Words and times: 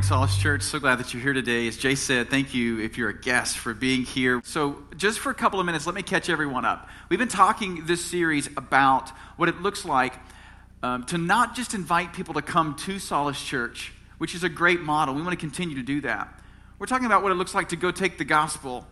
morning, 0.00 0.08
Solace 0.08 0.38
Church. 0.38 0.62
So 0.62 0.78
glad 0.78 0.98
that 0.98 1.12
you're 1.12 1.22
here 1.22 1.34
today. 1.34 1.68
As 1.68 1.76
Jay 1.76 1.94
said, 1.94 2.30
thank 2.30 2.54
you 2.54 2.80
if 2.80 2.96
you're 2.96 3.10
a 3.10 3.20
guest 3.20 3.58
for 3.58 3.74
being 3.74 4.02
here. 4.02 4.40
So, 4.44 4.78
just 4.96 5.18
for 5.18 5.28
a 5.28 5.34
couple 5.34 5.60
of 5.60 5.66
minutes, 5.66 5.84
let 5.84 5.94
me 5.94 6.02
catch 6.02 6.30
everyone 6.30 6.64
up. 6.64 6.88
We've 7.10 7.18
been 7.18 7.28
talking 7.28 7.84
this 7.84 8.02
series 8.02 8.46
about 8.56 9.10
what 9.36 9.50
it 9.50 9.60
looks 9.60 9.84
like 9.84 10.14
um, 10.82 11.04
to 11.06 11.18
not 11.18 11.54
just 11.54 11.74
invite 11.74 12.14
people 12.14 12.32
to 12.34 12.40
come 12.40 12.76
to 12.76 12.98
Solace 12.98 13.42
Church, 13.42 13.92
which 14.16 14.34
is 14.34 14.42
a 14.42 14.48
great 14.48 14.80
model. 14.80 15.14
We 15.14 15.20
want 15.20 15.32
to 15.32 15.36
continue 15.36 15.76
to 15.76 15.82
do 15.82 16.00
that. 16.02 16.32
We're 16.78 16.86
talking 16.86 17.06
about 17.06 17.22
what 17.22 17.32
it 17.32 17.34
looks 17.34 17.54
like 17.54 17.68
to 17.70 17.76
go 17.76 17.90
take 17.90 18.16
the 18.16 18.24
gospel 18.24 18.86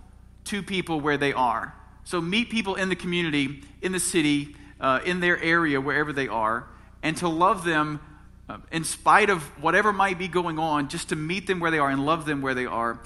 to 0.45 0.63
people 0.63 1.01
where 1.01 1.17
they 1.17 1.33
are. 1.33 1.75
So, 2.05 2.21
meet 2.21 2.51
people 2.51 2.75
in 2.75 2.91
the 2.91 2.97
community, 2.97 3.63
in 3.81 3.93
the 3.93 4.01
city, 4.01 4.57
uh, 4.79 5.01
in 5.07 5.21
their 5.21 5.41
area, 5.43 5.81
wherever 5.81 6.13
they 6.13 6.29
are, 6.29 6.67
and 7.03 7.17
to 7.19 7.29
love 7.29 7.65
them 7.65 8.01
um, 8.49 8.63
in 8.73 8.85
spite 8.85 9.31
of 9.31 9.43
whatever 9.63 9.93
might 9.93 10.19
be 10.19 10.29
going 10.29 10.59
on, 10.59 10.89
just 10.89 11.11
to 11.11 11.17
meet 11.17 11.47
them 11.47 11.61
where 11.61 11.71
they 11.71 11.79
are 11.79 11.91
and 11.91 12.05
love 12.05 12.25
them 12.25 12.41
where 12.41 12.55
they 12.55 12.67
are. 12.67 12.99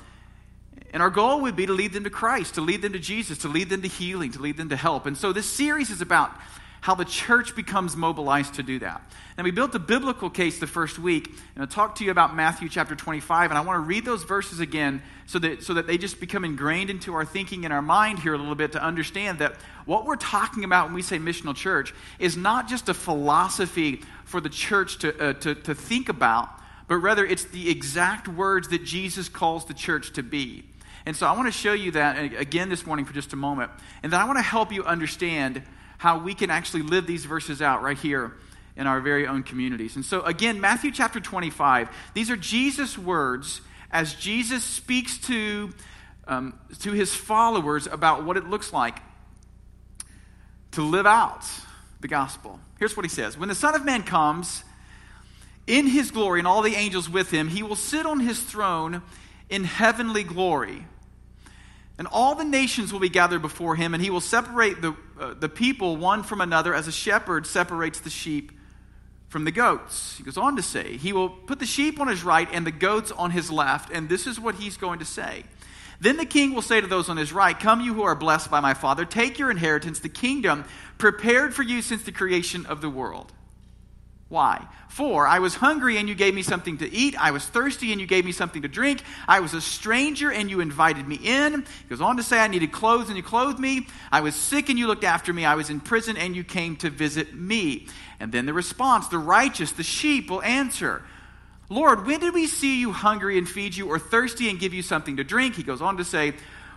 And 0.93 1.03
our 1.03 1.11
goal 1.11 1.41
would 1.41 1.57
be 1.57 1.67
to 1.67 1.73
lead 1.73 1.93
them 1.93 2.05
to 2.05 2.11
Christ, 2.11 2.55
to 2.55 2.61
lead 2.61 2.83
them 2.83 2.93
to 2.93 2.99
Jesus, 2.99 3.39
to 3.39 3.49
lead 3.49 3.71
them 3.71 3.83
to 3.83 3.89
healing, 3.89 4.31
to 4.33 4.41
lead 4.41 4.57
them 4.57 4.69
to 4.69 4.77
help. 4.77 5.07
And 5.07 5.17
so 5.17 5.33
this 5.33 5.47
series 5.47 5.91
is 5.91 6.01
about 6.01 6.31
how 6.83 6.97
the 6.97 7.05
church 7.05 7.55
becomes 7.55 7.97
mobilized 7.97 8.55
to 8.55 8.63
do 8.63 8.81
that. 8.81 9.01
And 9.37 9.45
we 9.45 9.53
built 9.53 9.73
a 9.77 9.79
biblical 9.79 10.29
case 10.29 10.59
the 10.59 10.67
first 10.67 10.99
week, 10.99 11.29
and 11.55 11.63
I'll 11.63 11.69
talk 11.69 11.95
to 11.97 12.05
you 12.05 12.11
about 12.11 12.35
Matthew 12.35 12.69
chapter 12.69 12.97
25, 12.97 13.53
and 13.53 13.57
I 13.57 13.61
want 13.61 13.77
to 13.77 13.87
read 13.87 14.05
those 14.05 14.25
verses 14.25 14.59
again 14.59 15.01
so 15.27 15.39
that, 15.39 15.63
so 15.63 15.75
that 15.75 15.87
they 15.87 15.97
just 15.97 16.19
become 16.19 16.45
ingrained 16.45 16.91
into 16.91 17.15
our 17.15 17.25
thinking 17.25 17.65
and 17.65 17.73
our 17.73 17.83
mind 17.83 18.19
here 18.19 18.35
a 18.35 18.37
little 18.39 18.57
bit 18.57 18.73
to 18.73 18.83
understand 18.83 19.39
that 19.39 19.55
what 19.85 20.07
we're 20.07 20.17
talking 20.17 20.65
about 20.65 20.87
when 20.87 20.95
we 20.95 21.03
say 21.03 21.19
missional 21.19 21.55
church 21.55 21.95
is 22.19 22.37
not 22.37 22.69
just 22.69 22.89
a 22.89 22.95
philosophy 22.95 24.03
for 24.25 24.41
the 24.41 24.49
church 24.49 24.99
to, 24.99 25.17
uh, 25.25 25.33
to, 25.35 25.55
to 25.55 25.77
think 25.77 26.09
about, 26.09 26.49
but 26.89 26.97
rather 26.97 27.25
it's 27.25 27.45
the 27.45 27.71
exact 27.71 28.27
words 28.27 28.69
that 28.71 28.85
Jesus 28.85 29.29
calls 29.29 29.67
the 29.67 29.75
church 29.75 30.13
to 30.15 30.25
be. 30.25 30.65
And 31.07 31.17
so 31.17 31.29
I 31.29 31.33
want 31.33 31.47
to 31.47 31.57
show 31.57 31.75
you 31.75 31.93
that 31.93 32.19
again 32.35 32.69
this 32.69 32.85
morning 32.85 33.05
for 33.05 33.13
just 33.13 33.33
a 33.33 33.37
moment. 33.37 33.71
And 34.03 34.13
then 34.13 34.21
I 34.21 34.25
want 34.25 34.39
to 34.39 34.43
help 34.43 34.73
you 34.73 34.83
understand 34.83 35.63
how 36.03 36.19
we 36.19 36.35
can 36.35 36.51
actually 36.51 36.83
live 36.83 37.07
these 37.07 37.25
verses 37.27 37.63
out 37.63 37.81
right 37.81 37.97
here 37.97 38.33
in 38.75 38.89
our 38.89 39.01
very 39.01 39.25
own 39.25 39.45
communities. 39.45 39.95
And 39.95 40.05
so, 40.05 40.21
again, 40.23 40.61
Matthew 40.61 40.91
chapter 40.91 41.21
25, 41.21 41.89
these 42.13 42.29
are 42.29 42.35
Jesus' 42.35 42.99
words 42.99 43.61
as 43.93 44.13
Jesus 44.15 44.65
speaks 44.65 45.17
to, 45.19 45.73
um, 46.27 46.59
to 46.81 46.91
his 46.91 47.15
followers 47.15 47.87
about 47.87 48.25
what 48.25 48.37
it 48.37 48.49
looks 48.49 48.73
like 48.73 48.99
to 50.73 50.83
live 50.83 51.07
out 51.07 51.45
the 52.01 52.09
gospel. 52.09 52.59
Here's 52.81 52.97
what 52.97 53.05
he 53.05 53.09
says 53.09 53.39
When 53.39 53.49
the 53.49 53.55
Son 53.55 53.77
of 53.77 53.85
Man 53.85 54.03
comes 54.03 54.65
in 55.69 55.87
his 55.87 56.11
glory 56.11 56.41
and 56.41 56.49
all 56.49 56.63
the 56.63 56.75
angels 56.75 57.09
with 57.09 57.31
him, 57.31 57.47
he 57.47 57.63
will 57.63 57.77
sit 57.77 58.07
on 58.07 58.19
his 58.19 58.43
throne 58.43 59.03
in 59.49 59.63
heavenly 59.63 60.25
glory. 60.25 60.85
And 61.99 62.09
all 62.11 62.35
the 62.35 62.45
nations 62.45 62.93
will 62.93 63.01
be 63.01 63.09
gathered 63.09 63.43
before 63.43 63.77
him, 63.77 63.95
and 63.95 64.03
he 64.03 64.11
will 64.11 64.21
separate 64.21 64.81
the, 64.81 64.97
uh, 65.21 65.35
the 65.35 65.49
people 65.49 65.97
one 65.97 66.23
from 66.23 66.41
another 66.41 66.75
as 66.75 66.89
a 66.89 66.93
shepherd 66.93 67.47
separates 67.47 68.01
the 68.01 68.11
sheep 68.11 68.53
from 69.29 69.45
the 69.45 69.51
goats. 69.51 70.17
He 70.19 70.25
goes 70.25 70.37
on 70.37 70.57
to 70.57 70.63
say, 70.63 70.97
He 70.97 71.13
will 71.13 71.29
put 71.29 71.59
the 71.59 71.67
sheep 71.67 72.01
on 72.01 72.09
his 72.09 72.23
right 72.23 72.49
and 72.53 72.67
the 72.67 72.73
goats 72.73 73.11
on 73.13 73.31
his 73.31 73.51
left. 73.51 73.91
And 73.91 74.09
this 74.09 74.27
is 74.27 74.41
what 74.41 74.57
he's 74.57 74.77
going 74.77 74.99
to 74.99 75.05
say. 75.05 75.45
Then 76.01 76.17
the 76.17 76.27
king 76.27 76.53
will 76.53 76.63
say 76.63 76.81
to 76.81 76.87
those 76.87 77.09
on 77.09 77.17
his 77.17 77.33
right, 77.33 77.59
Come, 77.59 77.81
you 77.81 77.95
who 77.95 78.03
are 78.03 78.15
blessed 78.15 78.51
by 78.51 78.61
my 78.61 78.75
Father, 78.75 79.05
take 79.05 79.39
your 79.39 79.51
inheritance, 79.51 80.01
the 80.01 80.09
kingdom 80.09 80.65
prepared 80.99 81.55
for 81.55 81.63
you 81.63 81.81
since 81.81 82.03
the 82.03 82.13
creation 82.13 82.67
of 82.67 82.81
the 82.81 82.91
world. 82.91 83.33
Why? 84.33 84.67
For 84.89 85.27
I 85.27 85.41
was 85.41 85.55
hungry 85.55 85.99
and 85.99 86.09
you 86.09 86.15
gave 86.15 86.33
me 86.33 86.43
something 86.43 86.79
to 86.79 86.91
eat. 86.91 87.15
I 87.21 87.33
was 87.33 87.45
thirsty 87.45 87.93
and 87.93 88.01
you 88.01 88.07
gave 88.07 88.25
me 88.25 88.33
something 88.33 88.63
to 88.63 88.69
drink. 88.69 89.03
I 89.29 89.41
was 89.41 89.53
a 89.53 89.61
stranger 89.61 90.33
and 90.33 90.49
you 90.49 90.61
invited 90.61 91.07
me 91.07 91.17
in. 91.17 91.67
He 91.83 91.89
goes 91.91 92.01
on 92.01 92.17
to 92.17 92.23
say, 92.23 92.39
I 92.41 92.49
needed 92.49 92.73
clothes 92.73 93.09
and 93.09 93.19
you 93.19 93.23
clothed 93.23 93.59
me. 93.59 93.89
I 94.11 94.23
was 94.23 94.35
sick 94.35 94.71
and 94.71 94.79
you 94.79 94.87
looked 94.87 95.05
after 95.05 95.35
me. 95.35 95.45
I 95.45 95.55
was 95.55 95.69
in 95.69 95.81
prison 95.81 96.17
and 96.17 96.35
you 96.35 96.45
came 96.45 96.77
to 96.77 96.89
visit 96.89 97.35
me. 97.35 97.89
And 98.21 98.33
then 98.33 98.47
the 98.47 98.55
response 98.55 99.07
the 99.09 99.19
righteous, 99.19 99.73
the 99.73 99.83
sheep, 99.83 100.31
will 100.31 100.43
answer, 100.43 101.03
Lord, 101.69 102.07
when 102.07 102.21
did 102.21 102.33
we 102.33 102.47
see 102.47 102.81
you 102.81 102.91
hungry 102.91 103.37
and 103.37 103.47
feed 103.47 103.77
you, 103.77 103.87
or 103.87 103.99
thirsty 103.99 104.49
and 104.49 104.59
give 104.59 104.73
you 104.73 104.81
something 104.81 105.19
to 105.19 105.25
drink? 105.25 105.57
He 105.57 105.63
goes 105.63 105.83
on 105.83 105.99
to 105.99 106.05
say, 106.05 106.33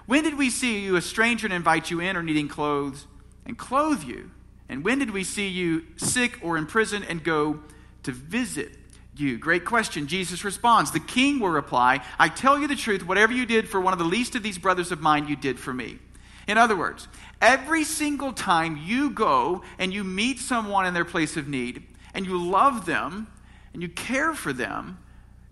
When 0.08 0.26
did 0.26 0.38
we 0.38 0.50
see 0.50 0.80
you 0.84 0.98
a 0.98 1.02
stranger 1.02 1.48
and 1.48 1.54
invite 1.54 1.90
you 1.90 2.02
in, 2.02 2.18
or 2.18 2.24
needing 2.24 2.50
clothes 2.50 3.08
and 3.46 3.58
clothe 3.58 4.04
you? 4.04 4.32
And 4.70 4.84
when 4.84 5.00
did 5.00 5.12
we 5.12 5.24
see 5.24 5.48
you 5.48 5.86
sick 5.98 6.40
or 6.42 6.58
in 6.58 6.66
prison 6.66 7.04
and 7.04 7.24
go 7.24 7.60
to 8.04 8.12
visit 8.12 8.72
you? 9.16 9.38
Great 9.38 9.66
question. 9.66 10.08
Jesus 10.08 10.44
responds. 10.44 10.92
The 10.92 11.00
king 11.00 11.40
will 11.40 11.50
reply, 11.50 12.02
I 12.18 12.30
tell 12.30 12.60
you 12.60 12.68
the 12.68 12.76
truth, 12.76 13.06
whatever 13.06 13.32
you 13.32 13.46
did 13.46 13.70
for 13.70 13.80
one 13.80 13.94
of 13.94 14.00
the 14.00 14.06
least 14.06 14.36
of 14.36 14.44
these 14.44 14.58
brothers 14.58 14.92
of 14.92 15.02
mine, 15.02 15.28
you 15.28 15.36
did 15.36 15.60
for 15.60 15.74
me. 15.74 16.00
In 16.48 16.58
other 16.58 16.76
words, 16.76 17.08
every 17.42 17.84
single 17.84 18.34
time 18.34 18.80
you 18.84 19.10
go 19.10 19.64
and 19.80 19.94
you 19.94 20.04
meet 20.04 20.40
someone 20.40 20.86
in 20.86 20.94
their 20.94 21.06
place 21.06 21.38
of 21.38 21.48
need 21.48 21.84
and 22.14 22.26
you 22.26 22.38
love 22.38 22.86
them 22.86 23.28
and 23.74 23.82
you 23.82 23.90
care 23.90 24.34
for 24.34 24.54
them, 24.54 24.98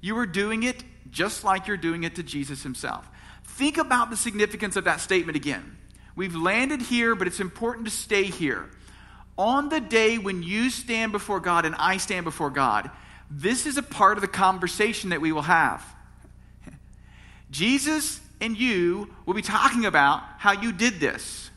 you 0.01 0.17
are 0.17 0.25
doing 0.25 0.63
it 0.63 0.83
just 1.09 1.43
like 1.43 1.67
you're 1.67 1.77
doing 1.77 2.03
it 2.03 2.15
to 2.15 2.23
Jesus 2.23 2.63
himself. 2.63 3.09
Think 3.43 3.77
about 3.77 4.09
the 4.09 4.17
significance 4.17 4.75
of 4.75 4.83
that 4.85 4.99
statement 4.99 5.35
again. 5.35 5.77
We've 6.15 6.35
landed 6.35 6.81
here, 6.81 7.15
but 7.15 7.27
it's 7.27 7.39
important 7.39 7.85
to 7.85 7.91
stay 7.91 8.23
here 8.23 8.69
on 9.37 9.69
the 9.69 9.79
day 9.79 10.17
when 10.17 10.43
you 10.43 10.69
stand 10.69 11.11
before 11.11 11.39
God 11.39 11.65
and 11.65 11.75
I 11.75 11.97
stand 11.97 12.23
before 12.25 12.49
God, 12.49 12.89
this 13.29 13.65
is 13.65 13.77
a 13.77 13.83
part 13.83 14.17
of 14.17 14.21
the 14.21 14.27
conversation 14.27 15.09
that 15.09 15.21
we 15.21 15.31
will 15.31 15.41
have. 15.41 15.83
Jesus 17.49 18.19
and 18.41 18.57
you 18.57 19.09
will 19.25 19.33
be 19.33 19.41
talking 19.41 19.85
about 19.85 20.21
how 20.37 20.51
you 20.51 20.71
did 20.71 20.99
this. 20.99 21.49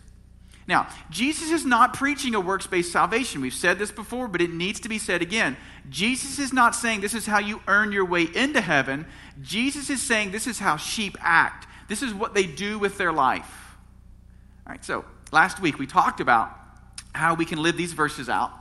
Now, 0.69 0.89
Jesus 1.11 1.53
is 1.53 1.65
not 1.65 1.95
preaching 1.95 2.35
a 2.35 2.41
works 2.41 2.67
based 2.67 2.93
salvation. 2.93 3.41
We've 3.41 3.55
said 3.55 3.79
this 3.79 3.93
before, 3.93 4.27
but 4.27 4.41
it 4.41 4.53
needs 4.53 4.81
to 4.81 4.89
be 4.89 4.99
said 4.99 5.23
again. 5.23 5.57
Jesus 5.89 6.39
is 6.39 6.53
not 6.53 6.75
saying 6.75 7.01
this 7.01 7.15
is 7.15 7.27
how 7.27 7.39
you 7.39 7.61
earn 7.69 7.93
your 7.93 8.05
way 8.05 8.25
into 8.35 8.61
heaven. 8.61 9.07
Jesus 9.43 9.91
is 9.91 10.03
saying 10.03 10.33
this 10.33 10.47
is 10.47 10.59
how 10.59 10.77
sheep 10.77 11.17
act, 11.21 11.67
this 11.89 12.03
is 12.03 12.13
what 12.13 12.35
they 12.35 12.47
do 12.47 12.79
with 12.79 12.99
their 12.99 13.13
life. 13.13 13.77
All 14.67 14.73
right, 14.73 14.85
so 14.85 15.05
last 15.31 15.61
week 15.61 15.79
we 15.79 15.87
talked 15.87 16.21
about 16.21 16.59
how 17.17 17.35
we 17.35 17.45
can 17.45 17.63
live 17.63 17.77
these 17.77 17.93
verses 17.93 18.29
out. 18.29 18.53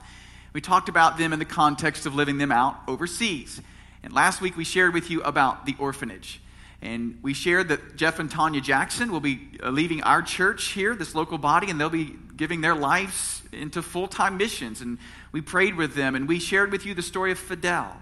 We 0.53 0.61
talked 0.61 0.89
about 0.89 1.17
them 1.17 1.33
in 1.33 1.39
the 1.39 1.45
context 1.45 2.05
of 2.05 2.16
living 2.16 2.38
them 2.38 2.51
out 2.51 2.77
overseas. 2.88 3.61
And 4.03 4.13
last 4.13 4.41
week 4.41 4.55
we 4.55 4.63
shared 4.63 4.93
with 4.93 5.11
you 5.11 5.21
about 5.21 5.66
the 5.66 5.75
orphanage. 5.77 6.41
And 6.81 7.19
we 7.21 7.33
shared 7.33 7.69
that 7.69 7.95
Jeff 7.95 8.19
and 8.19 8.29
Tanya 8.29 8.61
Jackson 8.61 9.11
will 9.11 9.19
be 9.19 9.41
uh, 9.63 9.69
leaving 9.69 10.03
our 10.03 10.21
church 10.21 10.67
here, 10.67 10.95
this 10.95 11.15
local 11.15 11.38
body, 11.38 11.69
and 11.69 11.79
they'll 11.79 11.89
be 11.89 12.15
giving 12.38 12.61
their 12.61 12.75
lives 12.75 13.41
into 13.51 13.81
full 13.81 14.07
time 14.07 14.38
missions. 14.38 14.81
And 14.81 14.99
we 15.31 15.41
prayed 15.41 15.75
with 15.75 15.95
them, 15.95 16.15
and 16.15 16.27
we 16.27 16.39
shared 16.39 16.71
with 16.71 16.85
you 16.85 16.94
the 16.94 17.01
story 17.01 17.31
of 17.31 17.39
Fidel 17.39 17.95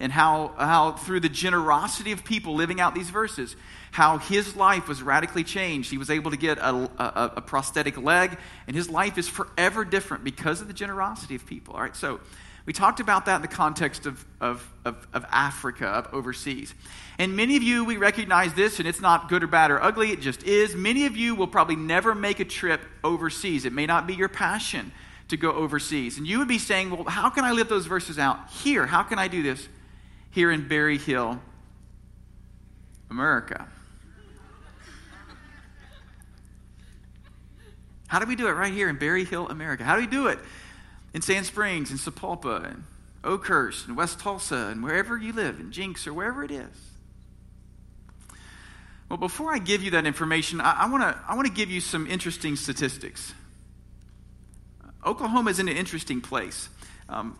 and 0.00 0.10
how, 0.10 0.54
how 0.58 0.92
through 0.92 1.20
the 1.20 1.28
generosity 1.28 2.10
of 2.10 2.24
people 2.24 2.54
living 2.54 2.80
out 2.80 2.94
these 2.94 3.10
verses, 3.10 3.54
how 3.92 4.16
his 4.16 4.56
life 4.56 4.88
was 4.88 5.02
radically 5.02 5.44
changed. 5.44 5.90
He 5.90 5.98
was 5.98 6.08
able 6.08 6.30
to 6.30 6.36
get 6.38 6.56
a, 6.58 6.74
a, 6.98 7.32
a, 7.36 7.40
prosthetic 7.42 7.98
leg, 7.98 8.38
and 8.66 8.74
his 8.74 8.88
life 8.88 9.18
is 9.18 9.28
forever 9.28 9.84
different 9.84 10.24
because 10.24 10.62
of 10.62 10.66
the 10.66 10.72
generosity 10.72 11.34
of 11.34 11.44
people. 11.44 11.74
All 11.74 11.82
right, 11.82 11.94
so 11.94 12.18
we 12.64 12.72
talked 12.72 13.00
about 13.00 13.26
that 13.26 13.36
in 13.36 13.42
the 13.42 13.48
context 13.48 14.06
of, 14.06 14.24
of, 14.40 14.66
of, 14.86 15.06
of 15.12 15.26
Africa, 15.30 15.86
of 15.88 16.14
overseas. 16.14 16.74
And 17.18 17.36
many 17.36 17.54
of 17.58 17.62
you, 17.62 17.84
we 17.84 17.98
recognize 17.98 18.54
this, 18.54 18.78
and 18.78 18.88
it's 18.88 19.02
not 19.02 19.28
good 19.28 19.42
or 19.42 19.46
bad 19.46 19.70
or 19.70 19.82
ugly, 19.82 20.10
it 20.10 20.22
just 20.22 20.42
is. 20.42 20.74
Many 20.74 21.04
of 21.04 21.14
you 21.14 21.34
will 21.34 21.46
probably 21.46 21.76
never 21.76 22.14
make 22.14 22.40
a 22.40 22.46
trip 22.46 22.80
overseas. 23.04 23.66
It 23.66 23.74
may 23.74 23.84
not 23.84 24.06
be 24.06 24.14
your 24.14 24.30
passion 24.30 24.90
to 25.28 25.36
go 25.36 25.52
overseas. 25.52 26.16
And 26.16 26.26
you 26.26 26.38
would 26.38 26.48
be 26.48 26.58
saying, 26.58 26.90
well, 26.90 27.04
how 27.04 27.28
can 27.28 27.44
I 27.44 27.52
live 27.52 27.68
those 27.68 27.84
verses 27.84 28.18
out 28.18 28.48
here? 28.48 28.86
How 28.86 29.02
can 29.02 29.18
I 29.18 29.28
do 29.28 29.42
this 29.42 29.68
here 30.30 30.50
in 30.50 30.66
Berryhill, 30.66 31.42
America? 33.10 33.68
How 38.12 38.18
do 38.18 38.26
we 38.26 38.36
do 38.36 38.46
it 38.46 38.52
right 38.52 38.74
here 38.74 38.90
in 38.90 38.96
Berryhill, 38.96 39.48
America? 39.48 39.84
How 39.84 39.94
do 39.94 40.02
we 40.02 40.06
do 40.06 40.26
it 40.26 40.38
in 41.14 41.22
Sand 41.22 41.46
Springs, 41.46 41.90
in 41.90 41.96
Sapulpa, 41.96 42.70
and 42.70 42.84
Oakhurst, 43.24 43.88
and 43.88 43.96
West 43.96 44.20
Tulsa, 44.20 44.68
and 44.70 44.82
wherever 44.82 45.16
you 45.16 45.32
live, 45.32 45.58
in 45.58 45.72
Jenks, 45.72 46.06
or 46.06 46.12
wherever 46.12 46.44
it 46.44 46.50
is? 46.50 46.68
Well, 49.08 49.16
before 49.16 49.54
I 49.54 49.58
give 49.58 49.82
you 49.82 49.92
that 49.92 50.04
information, 50.04 50.60
I, 50.60 50.82
I 50.82 51.34
want 51.34 51.46
to 51.46 51.52
give 51.54 51.70
you 51.70 51.80
some 51.80 52.06
interesting 52.06 52.54
statistics. 52.54 53.32
Oklahoma 55.06 55.48
is 55.48 55.58
in 55.58 55.70
an 55.70 55.76
interesting 55.78 56.20
place. 56.20 56.68
Um, 57.08 57.38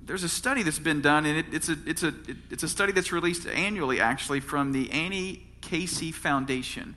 there's 0.00 0.22
a 0.22 0.28
study 0.30 0.62
that's 0.62 0.78
been 0.78 1.02
done, 1.02 1.26
and 1.26 1.36
it, 1.36 1.46
it's, 1.52 1.68
a, 1.68 1.76
it's, 1.84 2.02
a, 2.02 2.08
it, 2.08 2.36
it's 2.48 2.62
a 2.62 2.68
study 2.68 2.92
that's 2.92 3.12
released 3.12 3.46
annually, 3.46 4.00
actually, 4.00 4.40
from 4.40 4.72
the 4.72 4.90
Annie 4.90 5.42
Casey 5.60 6.12
Foundation. 6.12 6.94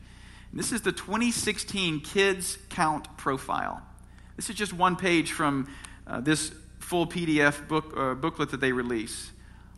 This 0.56 0.72
is 0.72 0.84
the 0.84 0.94
2016 0.94 2.00
Kids 2.00 2.58
Count 2.70 3.18
Profile. 3.18 3.82
This 4.38 4.50
is 4.50 4.56
just 4.56 4.72
one 4.72 4.96
page 4.96 5.34
from 5.34 5.68
uh, 6.08 6.22
this 6.22 6.50
full 6.80 7.06
PDF 7.06 7.68
book, 7.68 7.94
uh, 7.98 8.14
booklet 8.14 8.52
that 8.52 8.62
they 8.62 8.72
release. 8.72 9.32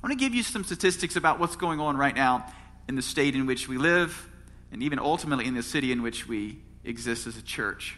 I 0.03 0.07
want 0.07 0.19
to 0.19 0.23
give 0.23 0.35
you 0.35 0.43
some 0.43 0.63
statistics 0.63 1.15
about 1.15 1.39
what's 1.39 1.55
going 1.55 1.79
on 1.79 1.97
right 1.97 2.15
now 2.15 2.45
in 2.87 2.95
the 2.95 3.01
state 3.01 3.33
in 3.33 3.47
which 3.47 3.67
we 3.67 3.79
live, 3.79 4.29
and 4.71 4.83
even 4.83 4.99
ultimately 4.99 5.47
in 5.47 5.55
the 5.55 5.63
city 5.63 5.91
in 5.91 6.03
which 6.03 6.27
we 6.27 6.59
exist 6.83 7.25
as 7.25 7.37
a 7.37 7.41
church. 7.41 7.97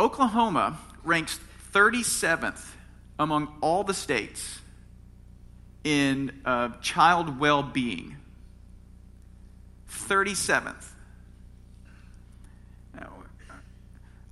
Oklahoma 0.00 0.76
ranks 1.04 1.38
37th 1.72 2.66
among 3.20 3.58
all 3.60 3.84
the 3.84 3.94
states 3.94 4.58
in 5.84 6.40
uh, 6.44 6.70
child 6.80 7.38
well 7.38 7.62
being. 7.62 8.16
37th. 9.88 10.91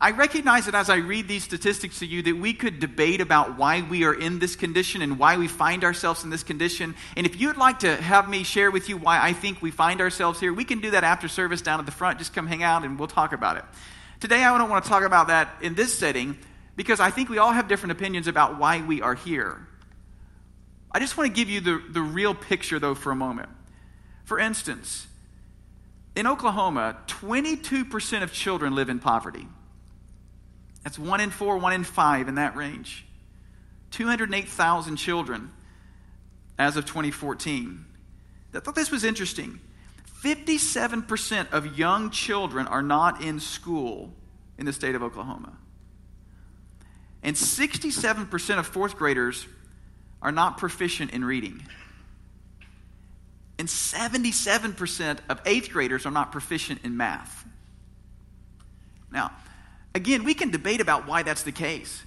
I 0.03 0.13
recognize 0.13 0.65
that 0.65 0.75
as 0.75 0.89
I 0.89 0.97
read 0.97 1.29
these 1.29 1.45
statistics 1.45 1.99
to 1.99 2.07
you, 2.07 2.23
that 2.23 2.37
we 2.37 2.55
could 2.55 2.81
debate 2.81 3.21
about 3.21 3.59
why 3.59 3.83
we 3.83 4.05
are 4.05 4.15
in 4.15 4.39
this 4.39 4.57
condition 4.57 5.03
and 5.03 5.19
why 5.19 5.37
we 5.37 5.47
find 5.47 5.85
ourselves 5.85 6.25
in 6.25 6.31
this 6.31 6.43
condition. 6.43 6.95
And 7.19 7.27
if 7.27 7.39
you'd 7.39 7.59
like 7.59 7.81
to 7.81 7.97
have 7.97 8.27
me 8.27 8.43
share 8.43 8.71
with 8.71 8.89
you 8.89 8.97
why 8.97 9.23
I 9.23 9.35
think 9.35 9.61
we 9.61 9.71
find 9.71 10.01
ourselves 10.01 10.41
here, 10.41 10.55
we 10.55 10.65
can 10.65 10.81
do 10.81 10.93
that 10.93 11.05
after 11.05 11.29
service 11.29 11.61
down 11.61 11.81
at 11.81 11.87
the 11.87 11.93
front. 11.93 12.19
Just 12.19 12.33
come 12.33 12.47
hang 12.47 12.63
out 12.63 12.83
and 12.83 12.99
we'll 12.99 13.09
talk 13.09 13.35
about 13.35 13.59
it. 13.59 13.65
Today, 14.21 14.43
I 14.43 14.57
don't 14.57 14.71
want 14.71 14.85
to 14.85 14.91
talk 14.91 15.03
about 15.03 15.27
that 15.27 15.51
in 15.61 15.75
this 15.75 15.99
setting 15.99 16.39
because 16.77 16.99
I 16.99 17.11
think 17.11 17.29
we 17.29 17.37
all 17.37 17.53
have 17.53 17.69
different 17.69 17.93
opinions 17.93 18.27
about 18.27 18.59
why 18.59 18.81
we 18.81 19.03
are 19.03 19.15
here. 19.15 19.67
I 20.91 20.99
just 20.99 21.19
want 21.19 21.29
to 21.29 21.35
give 21.35 21.51
you 21.51 21.61
the, 21.61 21.83
the 21.91 22.01
real 22.01 22.35
picture, 22.35 22.79
though, 22.79 22.95
for 22.95 23.13
a 23.13 23.17
moment. 23.17 23.51
For 24.25 24.39
instance, 24.39 25.07
in 26.17 26.27
Oklahoma, 26.27 26.97
22% 27.07 28.23
of 28.23 28.33
children 28.33 28.75
live 28.75 28.89
in 28.89 28.99
poverty. 28.99 29.47
That's 30.83 30.99
one 30.99 31.21
in 31.21 31.31
four, 31.31 31.59
one 31.59 31.73
in 31.73 31.85
five 31.85 32.29
in 32.29 32.37
that 32.37 32.57
range. 32.57 33.05
208,000 33.91 34.97
children 34.97 35.51
as 36.59 36.77
of 36.77 36.87
2014. 36.87 37.85
I 38.55 38.61
thought 38.61 38.75
this 38.75 38.91
was 38.91 39.05
interesting. 39.05 39.61
57% 40.23 41.53
of 41.53 41.79
young 41.79 42.11
children 42.11 42.67
are 42.67 42.83
not 42.83 43.23
in 43.23 43.41
school 43.41 44.13
in 44.59 44.67
the 44.67 44.73
state 44.73 44.95
of 44.95 45.03
Oklahoma. 45.03 45.57
And 47.23 47.37
67% 47.37 48.59
of 48.59 48.67
fourth 48.67 48.97
graders 48.97 49.47
are 50.23 50.33
not 50.33 50.59
proficient 50.59 51.13
in 51.13 51.25
reading. 51.25 51.63
And 53.59 53.69
77% 53.69 55.19
of 55.29 55.41
eighth 55.45 55.71
graders 55.71 56.07
are 56.07 56.11
not 56.11 56.33
proficient 56.33 56.81
in 56.85 56.97
math. 56.97 57.47
Now, 59.13 59.33
Again, 59.95 60.25
we 60.25 60.35
can 60.35 60.51
debate 60.51 60.81
about 60.81 61.07
why 61.07 61.23
that's 61.23 61.43
the 61.43 61.53
case. 61.53 62.03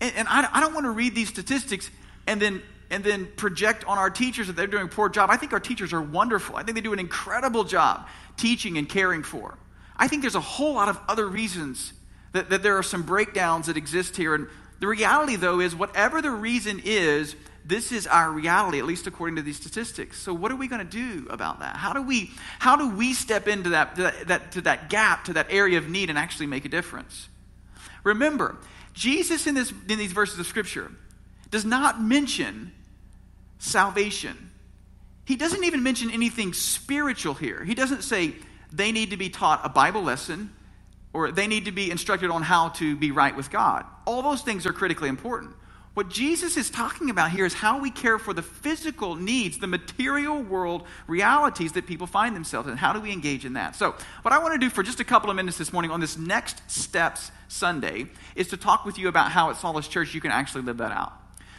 And, 0.00 0.14
and 0.16 0.28
I, 0.28 0.48
I 0.52 0.60
don't 0.60 0.74
want 0.74 0.84
to 0.84 0.90
read 0.90 1.14
these 1.14 1.28
statistics 1.28 1.90
and 2.26 2.40
then 2.40 2.62
and 2.92 3.02
then 3.02 3.26
project 3.36 3.86
on 3.86 3.96
our 3.96 4.10
teachers 4.10 4.48
that 4.48 4.52
they're 4.54 4.66
doing 4.66 4.84
a 4.84 4.88
poor 4.88 5.08
job. 5.08 5.30
I 5.30 5.38
think 5.38 5.54
our 5.54 5.60
teachers 5.60 5.94
are 5.94 6.02
wonderful. 6.02 6.56
I 6.56 6.62
think 6.62 6.74
they 6.74 6.82
do 6.82 6.92
an 6.92 6.98
incredible 6.98 7.64
job 7.64 8.06
teaching 8.36 8.76
and 8.76 8.86
caring 8.86 9.22
for. 9.22 9.56
I 9.96 10.08
think 10.08 10.20
there's 10.20 10.34
a 10.34 10.40
whole 10.40 10.74
lot 10.74 10.90
of 10.90 11.00
other 11.08 11.26
reasons 11.26 11.94
that, 12.32 12.50
that 12.50 12.62
there 12.62 12.76
are 12.76 12.82
some 12.82 13.02
breakdowns 13.02 13.66
that 13.66 13.78
exist 13.78 14.14
here. 14.18 14.34
And 14.34 14.46
the 14.80 14.88
reality, 14.88 15.36
though, 15.36 15.60
is 15.60 15.74
whatever 15.74 16.20
the 16.20 16.30
reason 16.30 16.82
is, 16.84 17.34
this 17.64 17.92
is 17.92 18.06
our 18.06 18.30
reality, 18.30 18.78
at 18.78 18.84
least 18.84 19.06
according 19.06 19.36
to 19.36 19.42
these 19.42 19.56
statistics. 19.56 20.18
So, 20.18 20.34
what 20.34 20.50
are 20.50 20.56
we 20.56 20.68
going 20.68 20.86
to 20.86 20.90
do 20.96 21.26
about 21.30 21.60
that? 21.60 21.76
How 21.76 21.92
do 21.92 22.02
we, 22.02 22.30
how 22.58 22.76
do 22.76 22.90
we 22.90 23.14
step 23.14 23.46
into 23.46 23.70
that, 23.70 23.94
that, 24.26 24.52
to 24.52 24.62
that 24.62 24.90
gap, 24.90 25.24
to 25.26 25.34
that 25.34 25.46
area 25.50 25.78
of 25.78 25.88
need, 25.88 26.10
and 26.10 26.18
actually 26.18 26.46
make 26.46 26.64
a 26.64 26.68
difference? 26.68 27.28
Remember, 28.04 28.56
Jesus 28.94 29.46
in, 29.46 29.54
this, 29.54 29.72
in 29.88 29.98
these 29.98 30.12
verses 30.12 30.38
of 30.38 30.46
Scripture 30.46 30.90
does 31.50 31.64
not 31.64 32.00
mention 32.00 32.72
salvation. 33.58 34.50
He 35.24 35.36
doesn't 35.36 35.62
even 35.62 35.82
mention 35.82 36.10
anything 36.10 36.52
spiritual 36.52 37.34
here. 37.34 37.64
He 37.64 37.74
doesn't 37.74 38.02
say 38.02 38.34
they 38.72 38.90
need 38.90 39.10
to 39.10 39.16
be 39.16 39.28
taught 39.28 39.60
a 39.64 39.68
Bible 39.68 40.02
lesson 40.02 40.50
or 41.12 41.30
they 41.30 41.46
need 41.46 41.66
to 41.66 41.72
be 41.72 41.90
instructed 41.90 42.30
on 42.30 42.42
how 42.42 42.70
to 42.70 42.96
be 42.96 43.10
right 43.10 43.36
with 43.36 43.50
God. 43.50 43.84
All 44.06 44.22
those 44.22 44.42
things 44.42 44.66
are 44.66 44.72
critically 44.72 45.08
important. 45.08 45.54
What 45.94 46.08
Jesus 46.08 46.56
is 46.56 46.70
talking 46.70 47.10
about 47.10 47.32
here 47.32 47.44
is 47.44 47.52
how 47.52 47.78
we 47.78 47.90
care 47.90 48.18
for 48.18 48.32
the 48.32 48.40
physical 48.40 49.14
needs, 49.14 49.58
the 49.58 49.66
material 49.66 50.42
world 50.42 50.84
realities 51.06 51.72
that 51.72 51.86
people 51.86 52.06
find 52.06 52.34
themselves 52.34 52.66
in. 52.66 52.78
How 52.78 52.94
do 52.94 53.00
we 53.00 53.12
engage 53.12 53.44
in 53.44 53.54
that? 53.54 53.76
So, 53.76 53.94
what 54.22 54.32
I 54.32 54.38
want 54.38 54.54
to 54.54 54.58
do 54.58 54.70
for 54.70 54.82
just 54.82 55.00
a 55.00 55.04
couple 55.04 55.28
of 55.28 55.36
minutes 55.36 55.58
this 55.58 55.70
morning 55.70 55.90
on 55.90 56.00
this 56.00 56.16
Next 56.16 56.62
Steps 56.70 57.30
Sunday 57.48 58.06
is 58.34 58.48
to 58.48 58.56
talk 58.56 58.86
with 58.86 58.96
you 58.96 59.08
about 59.08 59.32
how 59.32 59.50
at 59.50 59.56
Solace 59.56 59.86
Church 59.86 60.14
you 60.14 60.20
can 60.22 60.30
actually 60.30 60.62
live 60.62 60.78
that 60.78 60.92
out. 60.92 61.12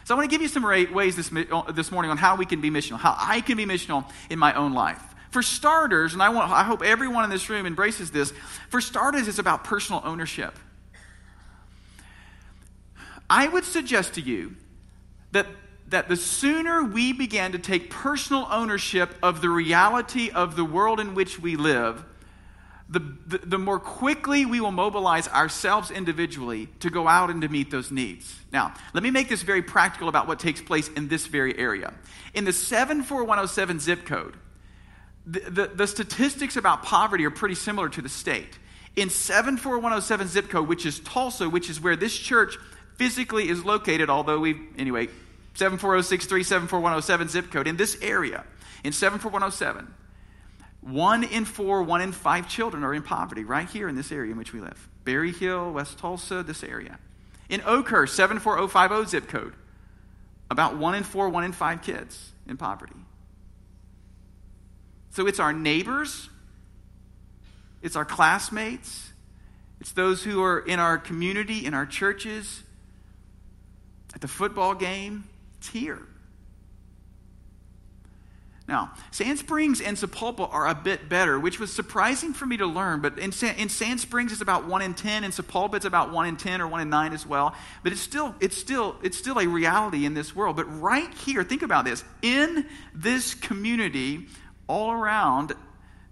So, 0.03 0.15
I 0.15 0.17
want 0.17 0.27
to 0.27 0.33
give 0.33 0.41
you 0.41 0.47
some 0.47 0.63
ways 0.63 1.15
this, 1.15 1.31
uh, 1.51 1.71
this 1.71 1.91
morning 1.91 2.09
on 2.09 2.17
how 2.17 2.35
we 2.35 2.47
can 2.47 2.59
be 2.59 2.71
missional, 2.71 2.97
how 2.97 3.15
I 3.19 3.39
can 3.41 3.55
be 3.55 3.67
missional 3.67 4.09
in 4.31 4.39
my 4.39 4.55
own 4.55 4.73
life. 4.73 5.01
For 5.29 5.43
starters, 5.43 6.13
and 6.13 6.23
I, 6.23 6.29
want, 6.29 6.51
I 6.51 6.63
hope 6.63 6.81
everyone 6.81 7.23
in 7.23 7.29
this 7.29 7.51
room 7.51 7.67
embraces 7.67 8.09
this, 8.09 8.33
for 8.69 8.81
starters, 8.81 9.27
it's 9.27 9.39
about 9.39 9.63
personal 9.63 10.01
ownership. 10.03 10.57
I 13.33 13.47
would 13.47 13.65
suggest 13.65 14.13
to 14.13 14.21
you 14.21 14.55
that, 15.31 15.47
that 15.87 16.07
the 16.07 16.15
sooner 16.15 16.83
we 16.83 17.13
begin 17.13 17.53
to 17.53 17.57
take 17.57 17.89
personal 17.89 18.47
ownership 18.51 19.15
of 19.23 19.41
the 19.41 19.49
reality 19.49 20.29
of 20.29 20.55
the 20.55 20.63
world 20.63 20.99
in 20.99 21.15
which 21.15 21.39
we 21.39 21.55
live, 21.55 22.05
the, 22.87 22.99
the, 23.25 23.39
the, 23.39 23.57
more 23.57 23.79
quickly 23.79 24.45
we 24.45 24.61
will 24.61 24.71
mobilize 24.71 25.27
ourselves 25.27 25.89
individually 25.89 26.67
to 26.81 26.91
go 26.91 27.07
out 27.07 27.31
and 27.31 27.41
to 27.41 27.49
meet 27.49 27.71
those 27.71 27.89
needs. 27.89 28.35
Now, 28.51 28.75
let 28.93 29.01
me 29.01 29.09
make 29.09 29.29
this 29.29 29.41
very 29.41 29.63
practical 29.63 30.09
about 30.09 30.27
what 30.27 30.37
takes 30.37 30.61
place 30.61 30.87
in 30.89 31.07
this 31.07 31.25
very 31.25 31.57
area. 31.57 31.91
In 32.35 32.45
the 32.45 32.53
74107 32.53 33.79
zip 33.79 34.05
code, 34.05 34.37
the, 35.25 35.39
the, 35.39 35.67
the 35.73 35.87
statistics 35.87 36.55
about 36.55 36.83
poverty 36.83 37.25
are 37.25 37.31
pretty 37.31 37.55
similar 37.55 37.89
to 37.89 38.01
the 38.03 38.09
state. 38.09 38.59
In 38.95 39.09
74107 39.09 40.27
zip 40.27 40.49
code, 40.51 40.67
which 40.67 40.85
is 40.85 40.99
Tulsa, 40.99 41.49
which 41.49 41.67
is 41.67 41.81
where 41.81 41.95
this 41.95 42.15
church 42.15 42.59
physically 42.95 43.49
is 43.49 43.63
located, 43.65 44.09
although 44.09 44.39
we, 44.39 44.59
anyway, 44.77 45.07
74063, 45.55 46.43
74107 46.43 47.27
zip 47.29 47.51
code 47.51 47.67
in 47.67 47.77
this 47.77 47.97
area, 48.01 48.43
in 48.83 48.91
74107, 48.91 49.93
one 50.81 51.23
in 51.23 51.45
four, 51.45 51.83
one 51.83 52.01
in 52.01 52.11
five 52.11 52.49
children 52.49 52.83
are 52.83 52.93
in 52.93 53.03
poverty 53.03 53.43
right 53.43 53.69
here 53.69 53.87
in 53.87 53.95
this 53.95 54.11
area 54.11 54.31
in 54.31 54.37
which 54.37 54.51
we 54.51 54.59
live. 54.59 54.89
Berryhill, 55.05 55.71
West 55.71 55.97
Tulsa, 55.97 56.43
this 56.43 56.63
area. 56.63 56.99
In 57.49 57.61
Oakhurst, 57.61 58.15
74050 58.15 59.09
zip 59.09 59.27
code, 59.29 59.53
about 60.49 60.77
one 60.77 60.95
in 60.95 61.03
four, 61.03 61.29
one 61.29 61.43
in 61.43 61.51
five 61.51 61.81
kids 61.81 62.31
in 62.47 62.57
poverty. 62.57 62.95
So 65.11 65.27
it's 65.27 65.39
our 65.39 65.53
neighbors, 65.53 66.29
it's 67.81 67.95
our 67.95 68.05
classmates, 68.05 69.11
it's 69.79 69.91
those 69.91 70.23
who 70.23 70.43
are 70.43 70.59
in 70.59 70.79
our 70.79 70.97
community, 70.97 71.65
in 71.65 71.73
our 71.73 71.85
churches, 71.85 72.62
at 74.13 74.21
the 74.21 74.27
football 74.27 74.75
game, 74.75 75.25
it's 75.57 75.69
here. 75.69 76.01
Now, 78.65 78.93
Sand 79.11 79.39
Springs 79.39 79.81
and 79.81 79.97
Sapulpa 79.97 80.51
are 80.53 80.67
a 80.67 80.75
bit 80.75 81.09
better, 81.09 81.37
which 81.37 81.59
was 81.59 81.73
surprising 81.73 82.33
for 82.33 82.45
me 82.45 82.55
to 82.57 82.65
learn. 82.65 83.01
But 83.01 83.19
in, 83.19 83.33
in 83.57 83.67
Sand 83.67 83.99
Springs, 83.99 84.31
it's 84.31 84.41
about 84.41 84.67
1 84.67 84.81
in 84.81 84.93
10. 84.93 85.25
In 85.25 85.31
Sapulpa, 85.31 85.75
it's 85.75 85.85
about 85.85 86.13
1 86.13 86.27
in 86.27 86.37
10 86.37 86.61
or 86.61 86.67
1 86.67 86.79
in 86.79 86.89
9 86.89 87.11
as 87.11 87.27
well. 87.27 87.53
But 87.83 87.91
it's 87.91 87.99
still, 87.99 88.33
it's, 88.39 88.57
still, 88.57 88.95
it's 89.03 89.17
still 89.17 89.37
a 89.37 89.47
reality 89.47 90.05
in 90.05 90.13
this 90.13 90.33
world. 90.33 90.55
But 90.55 90.65
right 90.81 91.13
here, 91.13 91.43
think 91.43 91.61
about 91.61 91.83
this. 91.83 92.05
In 92.21 92.65
this 92.93 93.33
community, 93.33 94.27
all 94.67 94.91
around 94.91 95.51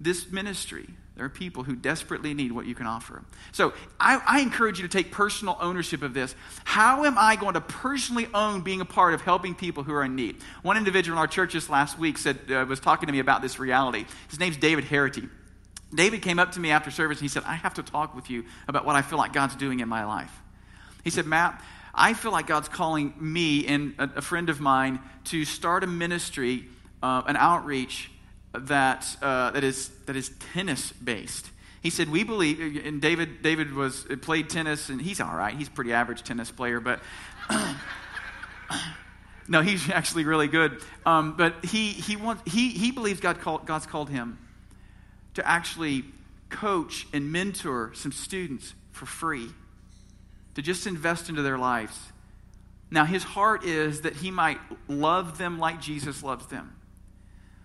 this 0.02 0.30
ministry, 0.30 0.90
there 1.22 1.28
are 1.28 1.30
people 1.30 1.62
who 1.62 1.76
desperately 1.76 2.34
need 2.34 2.52
what 2.52 2.66
you 2.66 2.74
can 2.74 2.88
offer. 2.88 3.22
So 3.52 3.74
I, 4.00 4.20
I, 4.26 4.40
encourage 4.40 4.80
you 4.80 4.88
to 4.88 4.92
take 4.92 5.12
personal 5.12 5.56
ownership 5.62 6.02
of 6.02 6.16
this. 6.16 6.34
How 6.64 7.06
am 7.06 7.16
I 7.16 7.36
going 7.36 7.54
to 7.54 7.62
personally 7.62 8.28
own 8.34 8.62
being 8.62 8.82
a 8.82 8.86
part 8.86 9.14
of 9.14 9.22
helping 9.22 9.54
people 9.54 9.84
who 9.84 9.94
are 9.94 10.04
in 10.04 10.16
need? 10.16 10.38
One 10.64 10.78
individual 10.78 11.16
in 11.16 11.20
our 11.20 11.28
church 11.28 11.54
this 11.54 11.70
last 11.70 12.00
week 12.00 12.18
said, 12.18 12.40
uh, 12.50 12.66
was 12.68 12.80
talking 12.80 13.06
to 13.06 13.14
me 13.14 13.20
about 13.20 13.44
this 13.44 13.60
reality. 13.60 14.08
His 14.32 14.40
name's 14.40 14.58
David 14.58 14.86
Harity. 14.86 15.30
David 15.94 16.24
came 16.24 16.40
up 16.40 16.54
to 16.54 16.60
me 16.60 16.72
after 16.72 16.90
service 16.90 17.20
and 17.20 17.24
he 17.26 17.30
said, 17.30 17.44
I 17.46 17.54
have 17.54 17.76
to 17.76 17.84
talk 17.84 18.16
with 18.16 18.32
you 18.32 18.46
about 18.68 18.84
what 18.84 18.96
I 18.96 19.04
feel 19.04 19.20
like 19.20 19.32
God's 19.32 19.56
doing 19.56 19.80
in 19.80 19.88
my 19.88 20.06
life. 20.06 20.36
He 21.04 21.12
said, 21.12 21.28
Matt, 21.28 21.64
I 21.94 22.16
feel 22.16 22.32
like 22.32 22.48
God's 22.48 22.68
calling 22.68 23.14
me 23.20 23.68
and 23.68 23.94
a, 24.00 24.10
a 24.16 24.22
friend 24.24 24.50
of 24.50 24.60
mine 24.60 25.00
to 25.26 25.46
start 25.46 25.84
a 25.84 25.88
ministry, 25.88 26.66
uh, 27.04 27.22
an 27.28 27.36
outreach 27.36 28.10
that, 28.54 29.18
uh, 29.22 29.52
that, 29.52 29.64
is, 29.64 29.90
that 30.06 30.16
is 30.16 30.32
tennis 30.54 30.92
based. 30.94 31.50
He 31.82 31.90
said, 31.90 32.10
We 32.10 32.24
believe, 32.24 32.86
and 32.86 33.02
David, 33.02 33.42
David 33.42 33.74
was, 33.74 34.06
played 34.22 34.50
tennis, 34.50 34.90
and 34.90 35.02
he's 35.02 35.20
all 35.20 35.36
right. 35.36 35.56
He's 35.56 35.70
pretty 35.70 35.94
average 35.94 36.24
tennis 36.24 36.52
player, 36.52 36.80
but 36.80 37.00
no, 39.48 39.62
he's 39.62 39.90
actually 39.90 40.26
really 40.26 40.48
good. 40.48 40.80
Um, 41.06 41.36
but 41.36 41.66
he, 41.66 41.90
he, 41.90 42.16
wants, 42.16 42.52
he, 42.52 42.70
he 42.70 42.92
believes 42.92 43.20
God 43.20 43.40
called, 43.40 43.66
God's 43.66 43.88
called 43.88 44.10
him 44.10 44.38
to 45.34 45.48
actually 45.48 46.04
coach 46.50 47.08
and 47.14 47.32
mentor 47.32 47.92
some 47.96 48.12
students 48.12 48.74
for 48.92 49.06
free, 49.06 49.50
to 50.56 50.62
just 50.62 50.86
invest 50.86 51.30
into 51.30 51.42
their 51.42 51.58
lives 51.58 51.98
Now, 52.92 53.06
his 53.06 53.24
heart 53.24 53.64
is 53.64 54.02
that 54.02 54.18
he 54.18 54.32
might 54.32 54.60
love 54.90 55.38
them 55.38 55.58
like 55.58 55.80
Jesus 55.80 56.22
loves 56.22 56.46
them. 56.48 56.76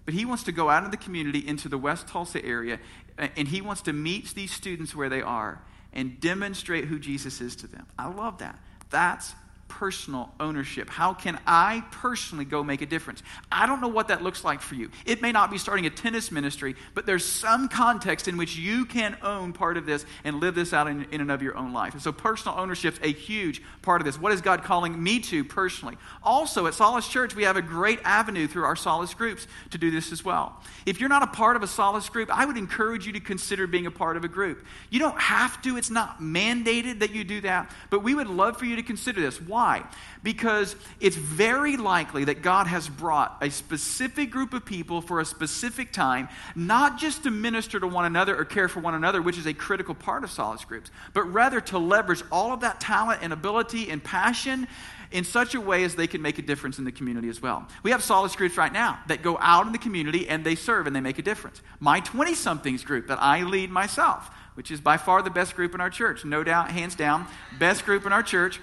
But 0.07 0.15
he 0.15 0.25
wants 0.25 0.45
to 0.45 0.53
go 0.53 0.71
out 0.71 0.85
in 0.85 0.91
the 0.91 0.97
community 0.97 1.47
into 1.47 1.69
the 1.69 1.77
West 1.77 2.09
Tulsa 2.09 2.43
area, 2.43 2.79
and 3.19 3.49
he 3.49 3.61
wants 3.61 3.83
to 3.83 3.93
meet 3.93 4.35
these 4.35 4.53
students 4.53 4.95
where 4.95 5.11
they 5.11 5.21
are 5.21 5.61
and 5.93 6.19
demonstrate 6.21 6.85
who 6.87 6.99
Jesus 6.99 7.41
is 7.41 7.57
to 7.57 7.67
them. 7.67 7.87
I 7.99 8.09
love 8.09 8.39
that. 8.39 8.59
That's 8.89 9.35
personal 9.69 10.33
ownership. 10.41 10.89
How 10.89 11.13
can 11.13 11.39
I 11.47 11.85
personally 11.91 12.45
go 12.45 12.63
make 12.63 12.83
a 12.83 12.87
difference? 12.87 13.23
I 13.51 13.67
don't 13.67 13.81
know 13.81 13.89
what 13.89 14.09
that 14.09 14.23
looks 14.23 14.45
like 14.45 14.61
for 14.61 14.75
you. 14.75 14.91
It 15.05 15.23
may 15.23 15.33
not 15.33 15.51
be 15.51 15.59
starting 15.59 15.87
a 15.87 15.91
tennis 15.91 16.31
ministry, 16.31 16.77
but 16.95 17.07
there's 17.07 17.25
some 17.25 17.69
context 17.69 18.29
in 18.29 18.37
which 18.37 18.57
you 18.57 18.85
can 18.87 19.17
own 19.23 19.53
part 19.53 19.77
of 19.77 19.87
this 19.87 20.07
and 20.25 20.41
live 20.41 20.55
this 20.55 20.73
out 20.73 20.89
in, 20.89 21.07
in 21.11 21.21
and 21.21 21.31
of 21.31 21.43
your 21.43 21.57
own 21.57 21.73
life. 21.73 21.93
And 21.93 22.03
so 22.03 22.13
personal 22.13 22.59
ownership 22.59 22.95
is 22.95 23.01
a 23.03 23.13
huge 23.13 23.63
part 23.83 24.01
of 24.01 24.07
this. 24.07 24.19
What 24.21 24.33
is 24.33 24.41
God 24.41 24.63
calling 24.63 25.03
me 25.03 25.21
to 25.21 25.45
personally? 25.45 25.97
Also, 26.23 26.67
at 26.67 26.75
Solace 26.75 27.09
Church, 27.09 27.35
we 27.35 27.45
have 27.45 27.57
a 27.57 27.63
great 27.63 28.01
avenue 28.05 28.47
through 28.47 28.65
our 28.65 28.77
Solace 28.77 29.15
groups 29.15 29.47
to 29.71 29.79
do 29.79 29.91
this 29.91 30.13
as 30.13 30.25
well. 30.25 30.61
If 30.87 31.01
you're 31.01 31.09
not 31.09 31.23
a 31.23 31.29
part 31.29 31.57
of 31.57 31.63
a 31.63 31.67
Solace 31.67 32.09
group, 32.09 32.31
I 32.37 32.45
would 32.45 32.57
encourage 32.57 33.07
you 33.07 33.13
to 33.13 33.21
consider 33.21 33.67
being 33.67 33.87
a 33.87 33.91
part 33.91 34.17
of 34.17 34.25
a 34.25 34.29
group. 34.29 34.65
You 34.91 35.01
don't 35.01 35.21
have 35.21 35.61
to, 35.63 35.77
it's 35.77 35.91
not 35.91 36.21
mandated 36.21 37.01
that 37.01 37.11
you 37.11 37.25
do 37.25 37.41
that, 37.43 37.71
but 37.91 38.03
we 38.03 38.15
would 38.15 38.29
love 38.29 38.59
for 38.59 38.65
you 38.65 38.77
to 38.77 38.83
consider 38.83 39.21
this. 39.21 39.41
Why? 39.57 39.85
Because 40.23 40.77
it's 41.01 41.17
very 41.17 41.79
likely 41.79 42.25
that 42.25 42.43
God 42.43 42.67
has 42.67 42.91
brought 42.91 43.39
a 43.41 43.49
specific 43.49 44.31
group 44.31 44.53
of 44.53 44.67
people 44.67 45.01
for 45.01 45.19
a 45.19 45.25
specific 45.25 45.95
time, 45.95 46.29
not 46.55 46.99
just 46.99 47.23
to 47.23 47.31
minister 47.31 47.81
to 47.81 47.87
one 47.87 48.05
another 48.05 48.39
or 48.39 48.45
care 48.45 48.69
for 48.69 48.81
one 48.81 48.93
another, 48.93 49.23
which 49.23 49.39
is 49.39 49.47
a 49.47 49.55
critical 49.55 49.95
part 49.95 50.25
of 50.25 50.31
solace 50.31 50.63
groups, 50.67 50.91
but 51.15 51.23
rather 51.33 51.59
to 51.63 51.79
leverage 51.79 52.23
all 52.31 52.53
of 52.53 52.61
that 52.61 52.81
talent 52.81 53.21
and 53.23 53.33
ability 53.33 53.89
and 53.89 54.05
passion 54.05 54.69
in 55.11 55.25
such 55.25 55.55
a 55.55 55.61
way 55.63 55.85
as 55.85 55.95
they 55.95 56.07
can 56.07 56.21
make 56.21 56.39
a 56.39 56.43
difference 56.43 56.79
in 56.79 56.85
the 56.85 56.93
community 56.93 57.31
as 57.31 57.41
well. 57.41 57.67
We 57.83 57.93
have 57.93 58.03
solace 58.03 58.37
groups 58.37 58.59
right 58.59 58.71
now 58.71 58.99
that 59.07 59.23
go 59.23 59.39
out 59.41 59.65
in 59.65 59.73
the 59.73 59.79
community 59.79 60.29
and 60.29 60.45
they 60.45 60.55
serve 60.55 60.87
and 60.87 60.95
they 60.95 61.01
make 61.01 61.19
a 61.19 61.23
difference. 61.23 61.63
My 61.81 62.01
20 62.01 62.35
somethings 62.35 62.85
group 62.85 63.07
that 63.07 63.23
I 63.23 63.43
lead 63.45 63.71
myself, 63.71 64.29
which 64.53 64.71
is 64.71 64.83
by 64.83 64.99
far 64.99 65.23
the 65.23 65.31
best 65.31 65.57
group 65.57 65.75
in 65.75 65.81
our 65.81 65.89
church, 65.89 66.27
no 66.27 66.45
doubt, 66.45 66.73
hands 66.73 66.95
down, 66.95 67.27
best 67.59 67.87
group 67.87 68.05
in 68.05 68.13
our 68.13 68.23
church. 68.23 68.61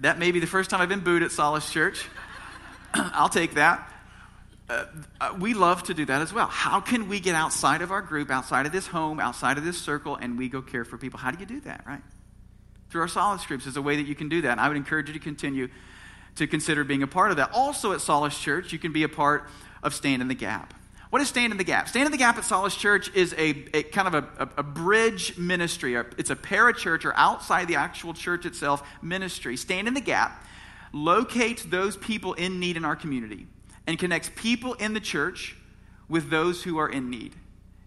That 0.00 0.18
may 0.18 0.30
be 0.30 0.40
the 0.40 0.46
first 0.46 0.70
time 0.70 0.80
I've 0.80 0.88
been 0.88 1.00
booed 1.00 1.22
at 1.22 1.32
Solace 1.32 1.70
Church. 1.70 2.06
I'll 2.94 3.28
take 3.28 3.54
that. 3.54 3.92
Uh, 4.68 4.84
uh, 5.20 5.34
we 5.38 5.54
love 5.54 5.82
to 5.84 5.94
do 5.94 6.04
that 6.04 6.20
as 6.20 6.32
well. 6.32 6.46
How 6.46 6.80
can 6.80 7.08
we 7.08 7.20
get 7.20 7.34
outside 7.34 7.80
of 7.82 7.90
our 7.90 8.02
group, 8.02 8.30
outside 8.30 8.66
of 8.66 8.72
this 8.72 8.86
home, 8.86 9.18
outside 9.18 9.56
of 9.56 9.64
this 9.64 9.78
circle, 9.78 10.16
and 10.16 10.38
we 10.38 10.48
go 10.48 10.60
care 10.60 10.84
for 10.84 10.98
people? 10.98 11.18
How 11.18 11.30
do 11.30 11.38
you 11.40 11.46
do 11.46 11.60
that, 11.60 11.84
right? 11.86 12.02
Through 12.90 13.00
our 13.02 13.08
Solace 13.08 13.44
groups 13.46 13.66
is 13.66 13.76
a 13.76 13.82
way 13.82 13.96
that 13.96 14.06
you 14.06 14.14
can 14.14 14.28
do 14.28 14.42
that. 14.42 14.52
And 14.52 14.60
I 14.60 14.68
would 14.68 14.76
encourage 14.76 15.08
you 15.08 15.14
to 15.14 15.20
continue 15.20 15.68
to 16.36 16.46
consider 16.46 16.84
being 16.84 17.02
a 17.02 17.06
part 17.06 17.30
of 17.30 17.38
that. 17.38 17.50
Also, 17.52 17.92
at 17.92 18.00
Solace 18.00 18.38
Church, 18.38 18.72
you 18.72 18.78
can 18.78 18.92
be 18.92 19.02
a 19.02 19.08
part 19.08 19.48
of 19.82 19.94
Stand 19.94 20.22
in 20.22 20.28
the 20.28 20.34
Gap. 20.34 20.74
What 21.10 21.22
is 21.22 21.28
Stand 21.28 21.52
in 21.52 21.56
the 21.56 21.64
Gap? 21.64 21.88
Stand 21.88 22.06
in 22.06 22.12
the 22.12 22.18
Gap 22.18 22.36
at 22.36 22.44
Solace 22.44 22.76
Church 22.76 23.10
is 23.14 23.32
a, 23.38 23.64
a 23.72 23.82
kind 23.84 24.08
of 24.08 24.14
a, 24.14 24.42
a, 24.44 24.48
a 24.58 24.62
bridge 24.62 25.38
ministry. 25.38 25.94
It's 25.94 26.30
a 26.30 26.36
parachurch 26.36 27.06
or 27.06 27.16
outside 27.16 27.66
the 27.66 27.76
actual 27.76 28.12
church 28.12 28.44
itself 28.44 28.86
ministry. 29.00 29.56
Stand 29.56 29.88
in 29.88 29.94
the 29.94 30.02
Gap 30.02 30.44
locates 30.92 31.62
those 31.64 31.96
people 31.96 32.34
in 32.34 32.60
need 32.60 32.76
in 32.76 32.84
our 32.84 32.96
community 32.96 33.46
and 33.86 33.98
connects 33.98 34.30
people 34.36 34.74
in 34.74 34.92
the 34.92 35.00
church 35.00 35.56
with 36.08 36.28
those 36.28 36.62
who 36.62 36.78
are 36.78 36.88
in 36.88 37.08
need. 37.08 37.34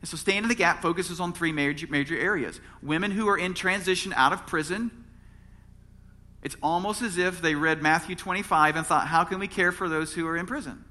And 0.02 0.10
so 0.10 0.18
Stand 0.18 0.46
in 0.46 0.50
the 0.50 0.56
Gap 0.56 0.82
focuses 0.82 1.20
on 1.20 1.32
three 1.32 1.52
major, 1.52 1.86
major 1.88 2.18
areas 2.18 2.60
women 2.82 3.12
who 3.12 3.28
are 3.30 3.38
in 3.38 3.54
transition 3.54 4.14
out 4.14 4.34
of 4.34 4.48
prison. 4.48 4.90
It's 6.42 6.58
almost 6.64 7.04
as 7.04 7.20
if 7.20 7.40
they 7.40 7.54
read 7.54 7.84
Matthew 7.84 8.16
25 8.16 8.76
and 8.76 8.86
thought, 8.86 9.06
how 9.06 9.26
can 9.26 9.38
we 9.38 9.48
care 9.48 9.72
for 9.72 9.88
those 9.88 10.12
who 10.12 10.26
are 10.28 10.36
in 10.36 10.48
prison? 10.48 10.84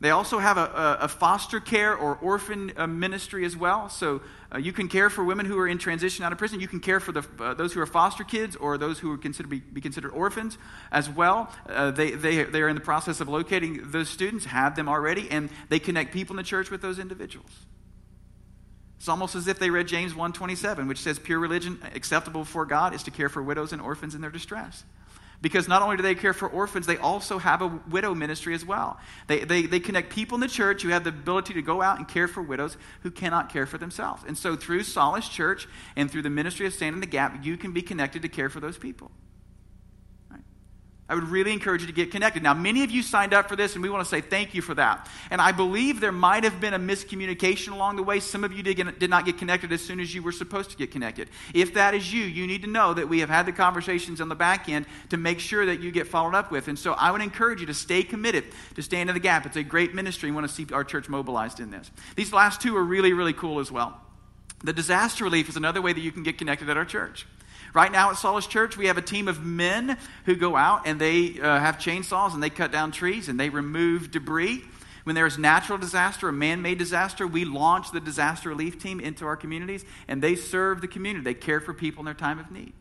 They 0.00 0.10
also 0.10 0.38
have 0.38 0.56
a, 0.56 0.98
a, 1.02 1.08
foster 1.08 1.60
care 1.60 1.94
or 1.94 2.16
orphan 2.16 2.72
uh, 2.78 2.86
ministry 2.86 3.44
as 3.44 3.54
well. 3.54 3.90
So 3.90 4.22
uh, 4.52 4.56
you 4.56 4.72
can 4.72 4.88
care 4.88 5.10
for 5.10 5.22
women 5.22 5.44
who 5.44 5.58
are 5.58 5.68
in 5.68 5.76
transition 5.76 6.24
out 6.24 6.32
of 6.32 6.38
prison. 6.38 6.58
You 6.58 6.68
can 6.68 6.80
care 6.80 7.00
for 7.00 7.12
the, 7.12 7.22
uh, 7.38 7.52
those 7.52 7.74
who 7.74 7.82
are 7.82 7.86
foster 7.86 8.24
kids 8.24 8.56
or 8.56 8.78
those 8.78 8.98
who 8.98 9.12
are 9.12 9.18
considered 9.18 9.50
be, 9.50 9.60
be 9.60 9.82
considered 9.82 10.12
orphans 10.12 10.56
as 10.90 11.10
well. 11.10 11.52
Uh, 11.68 11.90
they, 11.90 12.12
they, 12.12 12.44
they 12.44 12.62
are 12.62 12.68
in 12.68 12.76
the 12.76 12.80
process 12.80 13.20
of 13.20 13.28
locating 13.28 13.90
those 13.90 14.08
students, 14.08 14.46
have 14.46 14.74
them 14.74 14.88
already, 14.88 15.30
and 15.30 15.50
they 15.68 15.78
connect 15.78 16.14
people 16.14 16.32
in 16.32 16.38
the 16.38 16.48
church 16.48 16.70
with 16.70 16.80
those 16.80 16.98
individuals. 16.98 17.50
It's 18.96 19.08
almost 19.08 19.34
as 19.34 19.48
if 19.48 19.58
they 19.58 19.68
read 19.68 19.86
James 19.86 20.14
1.27, 20.14 20.88
which 20.88 20.98
says 20.98 21.18
pure 21.18 21.38
religion 21.38 21.78
acceptable 21.94 22.40
before 22.40 22.64
God 22.64 22.94
is 22.94 23.02
to 23.02 23.10
care 23.10 23.28
for 23.28 23.42
widows 23.42 23.74
and 23.74 23.82
orphans 23.82 24.14
in 24.14 24.22
their 24.22 24.30
distress. 24.30 24.82
Because 25.42 25.68
not 25.68 25.80
only 25.80 25.96
do 25.96 26.02
they 26.02 26.14
care 26.14 26.34
for 26.34 26.48
orphans, 26.48 26.86
they 26.86 26.98
also 26.98 27.38
have 27.38 27.62
a 27.62 27.80
widow 27.88 28.14
ministry 28.14 28.54
as 28.54 28.64
well. 28.64 28.98
They, 29.26 29.44
they, 29.44 29.62
they 29.62 29.80
connect 29.80 30.10
people 30.10 30.34
in 30.34 30.40
the 30.40 30.48
church 30.48 30.82
who 30.82 30.90
have 30.90 31.04
the 31.04 31.10
ability 31.10 31.54
to 31.54 31.62
go 31.62 31.80
out 31.80 31.98
and 31.98 32.06
care 32.06 32.28
for 32.28 32.42
widows 32.42 32.76
who 33.02 33.10
cannot 33.10 33.50
care 33.50 33.64
for 33.64 33.78
themselves. 33.78 34.22
And 34.26 34.36
so 34.36 34.54
through 34.54 34.82
Solace 34.82 35.28
Church 35.28 35.66
and 35.96 36.10
through 36.10 36.22
the 36.22 36.30
ministry 36.30 36.66
of 36.66 36.74
Stand 36.74 36.94
in 36.94 37.00
the 37.00 37.06
Gap, 37.06 37.44
you 37.44 37.56
can 37.56 37.72
be 37.72 37.80
connected 37.80 38.22
to 38.22 38.28
care 38.28 38.50
for 38.50 38.60
those 38.60 38.76
people. 38.76 39.10
I 41.10 41.14
would 41.14 41.24
really 41.24 41.52
encourage 41.52 41.80
you 41.80 41.88
to 41.88 41.92
get 41.92 42.12
connected. 42.12 42.40
Now, 42.40 42.54
many 42.54 42.84
of 42.84 42.92
you 42.92 43.02
signed 43.02 43.34
up 43.34 43.48
for 43.48 43.56
this, 43.56 43.74
and 43.74 43.82
we 43.82 43.90
want 43.90 44.04
to 44.04 44.08
say 44.08 44.20
thank 44.20 44.54
you 44.54 44.62
for 44.62 44.74
that. 44.74 45.08
And 45.32 45.40
I 45.40 45.50
believe 45.50 45.98
there 45.98 46.12
might 46.12 46.44
have 46.44 46.60
been 46.60 46.72
a 46.72 46.78
miscommunication 46.78 47.72
along 47.72 47.96
the 47.96 48.04
way. 48.04 48.20
Some 48.20 48.44
of 48.44 48.52
you 48.52 48.62
did, 48.62 48.76
get, 48.76 49.00
did 49.00 49.10
not 49.10 49.24
get 49.24 49.36
connected 49.36 49.72
as 49.72 49.82
soon 49.82 49.98
as 49.98 50.14
you 50.14 50.22
were 50.22 50.30
supposed 50.30 50.70
to 50.70 50.76
get 50.76 50.92
connected. 50.92 51.28
If 51.52 51.74
that 51.74 51.94
is 51.94 52.12
you, 52.12 52.22
you 52.22 52.46
need 52.46 52.62
to 52.62 52.68
know 52.68 52.94
that 52.94 53.08
we 53.08 53.18
have 53.18 53.28
had 53.28 53.44
the 53.44 53.52
conversations 53.52 54.20
on 54.20 54.28
the 54.28 54.36
back 54.36 54.68
end 54.68 54.86
to 55.08 55.16
make 55.16 55.40
sure 55.40 55.66
that 55.66 55.80
you 55.80 55.90
get 55.90 56.06
followed 56.06 56.36
up 56.36 56.52
with. 56.52 56.68
And 56.68 56.78
so 56.78 56.92
I 56.92 57.10
would 57.10 57.22
encourage 57.22 57.58
you 57.58 57.66
to 57.66 57.74
stay 57.74 58.04
committed, 58.04 58.44
to 58.76 58.82
stand 58.82 59.10
in 59.10 59.14
the 59.14 59.20
gap. 59.20 59.46
It's 59.46 59.56
a 59.56 59.64
great 59.64 59.92
ministry. 59.96 60.30
We 60.30 60.36
want 60.36 60.48
to 60.48 60.54
see 60.54 60.72
our 60.72 60.84
church 60.84 61.08
mobilized 61.08 61.58
in 61.58 61.72
this. 61.72 61.90
These 62.14 62.32
last 62.32 62.62
two 62.62 62.76
are 62.76 62.84
really, 62.84 63.14
really 63.14 63.32
cool 63.32 63.58
as 63.58 63.72
well. 63.72 64.00
The 64.62 64.72
disaster 64.72 65.24
relief 65.24 65.48
is 65.48 65.56
another 65.56 65.82
way 65.82 65.92
that 65.92 66.00
you 66.00 66.12
can 66.12 66.22
get 66.22 66.38
connected 66.38 66.70
at 66.70 66.76
our 66.76 66.84
church. 66.84 67.26
Right 67.72 67.92
now 67.92 68.10
at 68.10 68.16
Solace 68.16 68.48
Church, 68.48 68.76
we 68.76 68.86
have 68.86 68.98
a 68.98 69.02
team 69.02 69.28
of 69.28 69.44
men 69.44 69.96
who 70.24 70.34
go 70.34 70.56
out 70.56 70.86
and 70.86 71.00
they 71.00 71.40
uh, 71.40 71.60
have 71.60 71.76
chainsaws 71.76 72.34
and 72.34 72.42
they 72.42 72.50
cut 72.50 72.72
down 72.72 72.90
trees 72.90 73.28
and 73.28 73.38
they 73.38 73.48
remove 73.48 74.10
debris. 74.10 74.64
When 75.04 75.14
there 75.14 75.26
is 75.26 75.38
natural 75.38 75.78
disaster, 75.78 76.28
a 76.28 76.32
man 76.32 76.62
made 76.62 76.78
disaster, 76.78 77.26
we 77.26 77.44
launch 77.44 77.92
the 77.92 78.00
disaster 78.00 78.48
relief 78.48 78.80
team 78.80 78.98
into 78.98 79.24
our 79.24 79.36
communities 79.36 79.84
and 80.08 80.20
they 80.20 80.34
serve 80.34 80.80
the 80.80 80.88
community. 80.88 81.24
They 81.24 81.34
care 81.34 81.60
for 81.60 81.72
people 81.72 82.00
in 82.00 82.06
their 82.06 82.14
time 82.14 82.38
of 82.40 82.50
need. 82.50 82.72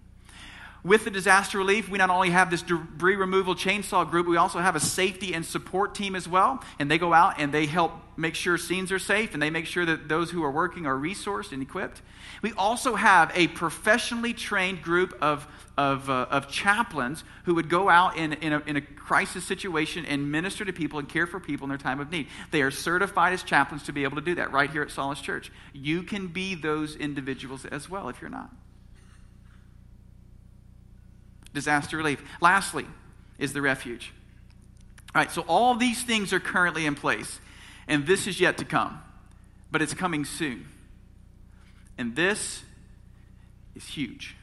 With 0.82 1.04
the 1.04 1.12
disaster 1.12 1.58
relief, 1.58 1.90
we 1.90 1.98
not 1.98 2.10
only 2.10 2.30
have 2.30 2.50
this 2.50 2.62
debris 2.62 3.18
removal 3.18 3.54
chainsaw 3.54 4.10
group, 4.10 4.28
we 4.28 4.38
also 4.38 4.60
have 4.60 4.78
a 4.78 4.80
safety 4.80 5.34
and 5.34 5.46
support 5.46 5.94
team 5.94 6.16
as 6.16 6.28
well. 6.28 6.64
And 6.80 6.90
they 6.90 6.98
go 6.98 7.14
out 7.14 7.36
and 7.38 7.54
they 7.54 7.66
help 7.66 7.92
make 8.16 8.34
sure 8.34 8.58
scenes 8.58 8.92
are 8.92 9.00
safe 9.00 9.34
and 9.34 9.44
they 9.44 9.50
make 9.50 9.66
sure 9.66 9.86
that 9.86 10.08
those 10.08 10.32
who 10.32 10.44
are 10.44 10.52
working 10.52 10.86
are 10.86 10.96
resourced 10.96 11.52
and 11.52 11.62
equipped. 11.62 12.02
We 12.42 12.54
also 12.54 12.96
have 12.96 13.32
a 13.36 13.48
professionally 13.48 14.34
trained 14.34 14.82
group 14.82 15.18
of, 15.22 15.48
of, 15.78 16.10
uh, 16.10 16.28
of 16.30 16.50
chaplains 16.50 17.26
who 17.44 17.56
would 17.56 17.70
go 17.70 17.90
out 17.90 18.16
in, 18.16 18.34
in 18.34 18.54
a, 18.54 18.60
in 18.60 18.78
a 18.78 18.82
crisis 18.82 19.44
situation 19.44 20.06
and 20.06 20.32
minister 20.32 20.64
to 20.64 20.72
people 20.72 21.00
and 21.00 21.10
care 21.10 21.28
for 21.28 21.42
people 21.42 21.66
in 21.66 21.70
their 21.70 21.78
time 21.78 22.00
of 22.00 22.10
need. 22.10 22.28
They 22.52 22.62
are 22.62 22.72
certified 22.72 23.34
as 23.34 23.44
chaplains 23.44 23.84
to 23.84 23.92
be 23.92 24.04
able 24.04 24.16
to 24.16 24.22
do 24.22 24.36
that 24.36 24.54
right 24.54 24.70
here 24.70 24.82
at 24.82 24.92
Solace 24.92 25.20
Church. 25.20 25.52
You 25.74 26.04
can 26.04 26.28
be 26.28 26.56
those 26.56 26.96
individuals 26.96 27.66
as 27.66 27.90
well 27.90 28.08
if 28.08 28.22
you're 28.22 28.30
not 28.30 28.50
disaster 31.54 31.98
relief. 31.98 32.24
Lastly, 32.42 32.86
is 33.38 33.54
the 33.54 33.62
refuge. 33.62 34.14
All 35.16 35.22
right, 35.22 35.32
so 35.32 35.42
all 35.48 35.76
these 35.76 36.04
things 36.04 36.34
are 36.34 36.40
currently 36.40 36.86
in 36.86 36.94
place, 36.94 37.40
and 37.88 38.06
this 38.06 38.28
is 38.28 38.40
yet 38.40 38.58
to 38.60 38.66
come, 38.66 39.02
but 39.72 39.82
it's 39.82 39.94
coming 39.94 40.26
soon. 40.26 40.68
And 41.98 42.16
this 42.16 42.62
is 43.76 43.86
huge. 43.88 44.36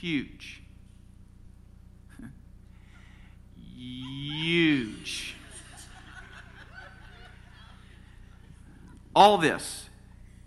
Huge. 0.00 0.62
Huge. 3.76 5.36
All 9.14 9.38
this 9.38 9.88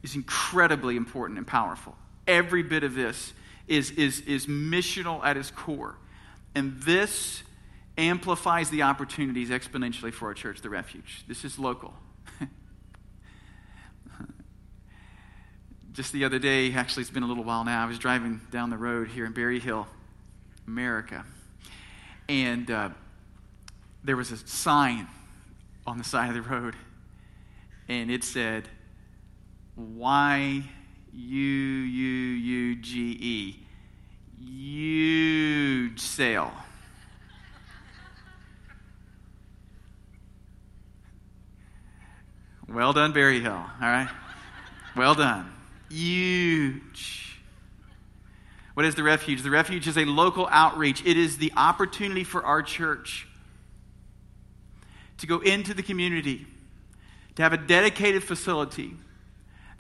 is 0.04 0.16
incredibly 0.16 0.96
important 0.96 1.38
and 1.38 1.48
powerful. 1.48 1.96
Every 2.32 2.64
bit 2.64 2.86
of 2.86 2.96
this 2.96 3.34
is, 3.68 3.92
is, 3.92 4.22
is 4.22 4.48
missional 4.48 5.22
at 5.24 5.36
its 5.36 5.52
core. 5.52 5.98
And 6.56 6.80
this 6.82 7.44
amplifies 7.98 8.70
the 8.70 8.84
opportunities 8.84 9.50
exponentially 9.50 10.14
for 10.14 10.28
our 10.28 10.34
church, 10.34 10.62
the 10.62 10.70
refuge. 10.70 11.26
This 11.28 11.44
is 11.44 11.60
local. 11.60 11.94
Just 15.92 16.14
the 16.14 16.24
other 16.24 16.40
day, 16.40 16.74
actually, 16.74 17.02
it's 17.02 17.12
been 17.12 17.24
a 17.24 17.28
little 17.28 17.44
while 17.44 17.66
now, 17.66 17.84
I 17.84 17.86
was 17.86 18.00
driving 18.00 18.40
down 18.50 18.70
the 18.70 18.78
road 18.78 19.10
here 19.10 19.26
in 19.26 19.34
Berryhill, 19.34 19.88
America. 20.68 21.26
And 22.30 22.72
uh, 22.72 22.92
there 24.06 24.16
was 24.16 24.32
a 24.32 24.38
sign 24.38 25.10
on 25.86 25.98
the 25.98 26.06
side 26.06 26.30
of 26.30 26.36
the 26.36 26.50
road, 26.50 26.78
and 27.90 28.10
it 28.10 28.24
said, 28.24 28.70
Why 29.76 30.64
U 31.14 31.38
U 31.38 32.10
U 32.10 32.76
G 32.76 33.00
E. 33.20 33.68
Huge 34.40 36.00
sale. 36.00 36.52
Well 42.68 42.94
done, 42.94 43.12
Berryhill. 43.12 43.52
All 43.52 43.70
right. 43.82 44.10
Well 44.96 45.16
done. 45.16 45.52
Huge. 45.90 47.40
What 48.74 48.86
is 48.86 48.96
the 48.96 49.04
refuge? 49.04 49.42
The 49.42 49.50
refuge 49.50 49.88
is 49.88 49.98
a 49.98 50.06
local 50.06 50.48
outreach. 50.50 51.06
It 51.06 51.18
is 51.18 51.38
the 51.38 51.52
opportunity 51.58 52.24
for 52.24 52.44
our 52.46 52.64
church 52.64 53.28
to 55.18 55.28
go 55.28 55.40
into 55.40 55.74
the 55.74 55.84
community, 55.84 56.48
to 57.36 57.44
have 57.44 57.52
a 57.52 57.58
dedicated 57.58 58.24
facility 58.24 58.96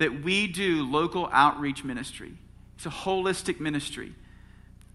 that 0.01 0.23
we 0.23 0.47
do 0.47 0.81
local 0.81 1.29
outreach 1.31 1.83
ministry. 1.83 2.33
It's 2.75 2.87
a 2.87 2.89
holistic 2.89 3.59
ministry. 3.59 4.15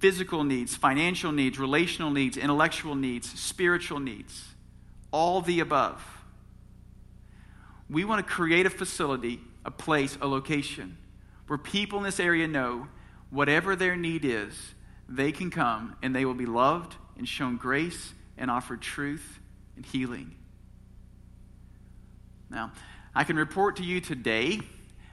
Physical 0.01 0.43
needs, 0.43 0.75
financial 0.75 1.31
needs, 1.31 1.61
relational 1.61 2.11
needs, 2.11 2.37
intellectual 2.37 2.97
needs, 2.97 3.39
spiritual 3.39 4.01
needs, 4.01 4.45
all 5.13 5.43
the 5.43 5.61
above. 5.61 6.05
We 7.89 8.05
want 8.05 8.27
to 8.27 8.33
create 8.33 8.67
a 8.67 8.71
facility, 8.71 9.41
a 9.65 9.71
place, 9.71 10.19
a 10.21 10.27
location 10.27 10.99
where 11.47 11.57
people 11.57 11.99
in 11.99 12.05
this 12.05 12.19
area 12.19 12.49
know 12.49 12.89
whatever 13.31 13.77
their 13.77 13.95
need 13.95 14.25
is, 14.25 14.75
they 15.09 15.31
can 15.31 15.53
come 15.53 15.95
and 16.03 16.17
they 16.17 16.25
will 16.25 16.35
be 16.35 16.47
loved 16.47 16.97
and 17.17 17.29
shown 17.29 17.57
grace 17.57 18.13
and 18.37 18.51
offered 18.51 18.83
truth 18.83 19.39
and 19.77 19.87
healing. 19.87 20.35
Now, 22.51 22.73
I 23.15 23.23
can 23.23 23.37
report 23.37 23.77
to 23.77 23.85
you 23.85 24.01
today 24.01 24.63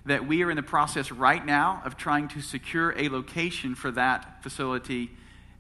that 0.06 0.28
we 0.28 0.44
are 0.44 0.50
in 0.50 0.58
the 0.58 0.64
process 0.64 1.12
right 1.12 1.46
now 1.46 1.82
of 1.86 1.98
trying 1.98 2.28
to 2.30 2.42
secure 2.42 2.94
a 2.98 3.10
location 3.10 3.76
for 3.76 3.92
that 3.92 4.44
facility 4.44 5.12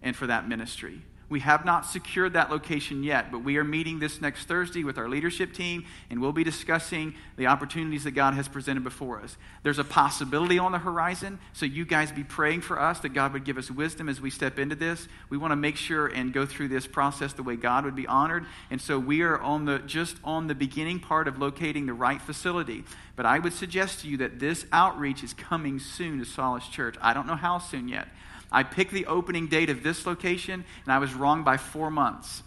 and 0.01 0.15
for 0.15 0.27
that 0.27 0.47
ministry. 0.47 1.01
We 1.29 1.39
have 1.39 1.65
not 1.65 1.85
secured 1.85 2.33
that 2.33 2.51
location 2.51 3.03
yet, 3.03 3.31
but 3.31 3.39
we 3.39 3.57
are 3.57 3.63
meeting 3.63 3.99
this 3.99 4.21
next 4.21 4.45
Thursday 4.45 4.83
with 4.83 4.97
our 4.97 5.09
leadership 5.09 5.53
team, 5.53 5.85
and 6.09 6.21
we'll 6.21 6.31
be 6.31 6.43
discussing 6.43 7.15
the 7.37 7.47
opportunities 7.47 8.03
that 8.03 8.11
God 8.11 8.33
has 8.35 8.47
presented 8.47 8.83
before 8.83 9.21
us. 9.21 9.37
There's 9.63 9.79
a 9.79 9.83
possibility 9.83 10.59
on 10.59 10.71
the 10.71 10.79
horizon, 10.79 11.39
so 11.53 11.65
you 11.65 11.85
guys 11.85 12.11
be 12.11 12.23
praying 12.23 12.61
for 12.61 12.79
us 12.79 12.99
that 12.99 13.09
God 13.09 13.33
would 13.33 13.45
give 13.45 13.57
us 13.57 13.71
wisdom 13.71 14.09
as 14.09 14.21
we 14.21 14.29
step 14.29 14.59
into 14.59 14.75
this. 14.75 15.07
We 15.29 15.37
want 15.37 15.51
to 15.51 15.55
make 15.55 15.77
sure 15.77 16.07
and 16.07 16.33
go 16.33 16.45
through 16.45 16.67
this 16.67 16.85
process 16.85 17.33
the 17.33 17.43
way 17.43 17.55
God 17.55 17.85
would 17.85 17.95
be 17.95 18.07
honored, 18.07 18.45
and 18.69 18.79
so 18.79 18.99
we 18.99 19.21
are 19.21 19.39
on 19.39 19.65
the 19.65 19.79
just 19.79 20.17
on 20.23 20.47
the 20.47 20.55
beginning 20.55 20.99
part 20.99 21.27
of 21.27 21.39
locating 21.39 21.85
the 21.85 21.93
right 21.93 22.21
facility. 22.21 22.83
But 23.15 23.25
I 23.25 23.39
would 23.39 23.53
suggest 23.53 24.01
to 24.01 24.07
you 24.07 24.17
that 24.17 24.39
this 24.39 24.65
outreach 24.71 25.23
is 25.23 25.33
coming 25.33 25.79
soon 25.79 26.19
to 26.19 26.25
Solace 26.25 26.67
Church. 26.67 26.95
I 27.01 27.13
don't 27.13 27.27
know 27.27 27.35
how 27.35 27.59
soon 27.59 27.87
yet. 27.87 28.07
I 28.53 28.63
picked 28.63 28.93
the 28.93 29.07
opening 29.07 29.47
date 29.47 29.69
of 29.69 29.83
this 29.83 30.05
location, 30.05 30.63
and 30.85 30.93
I 30.93 30.99
was 30.99 31.13
wrong 31.13 31.43
by 31.43 31.57
four 31.57 31.89
months. 31.89 32.43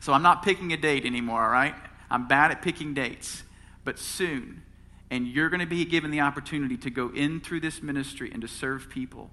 So 0.00 0.12
I'm 0.12 0.22
not 0.22 0.44
picking 0.44 0.72
a 0.72 0.76
date 0.76 1.04
anymore, 1.04 1.42
all 1.42 1.50
right? 1.50 1.74
I'm 2.10 2.28
bad 2.28 2.50
at 2.50 2.62
picking 2.62 2.94
dates. 2.94 3.42
But 3.84 3.98
soon, 3.98 4.62
and 5.10 5.26
you're 5.26 5.48
going 5.48 5.60
to 5.60 5.66
be 5.66 5.84
given 5.86 6.10
the 6.10 6.20
opportunity 6.20 6.76
to 6.76 6.90
go 6.90 7.10
in 7.10 7.40
through 7.40 7.60
this 7.60 7.82
ministry 7.82 8.30
and 8.30 8.42
to 8.42 8.48
serve 8.48 8.90
people. 8.90 9.30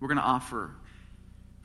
We're 0.00 0.08
going 0.08 0.18
to 0.18 0.24
offer 0.24 0.70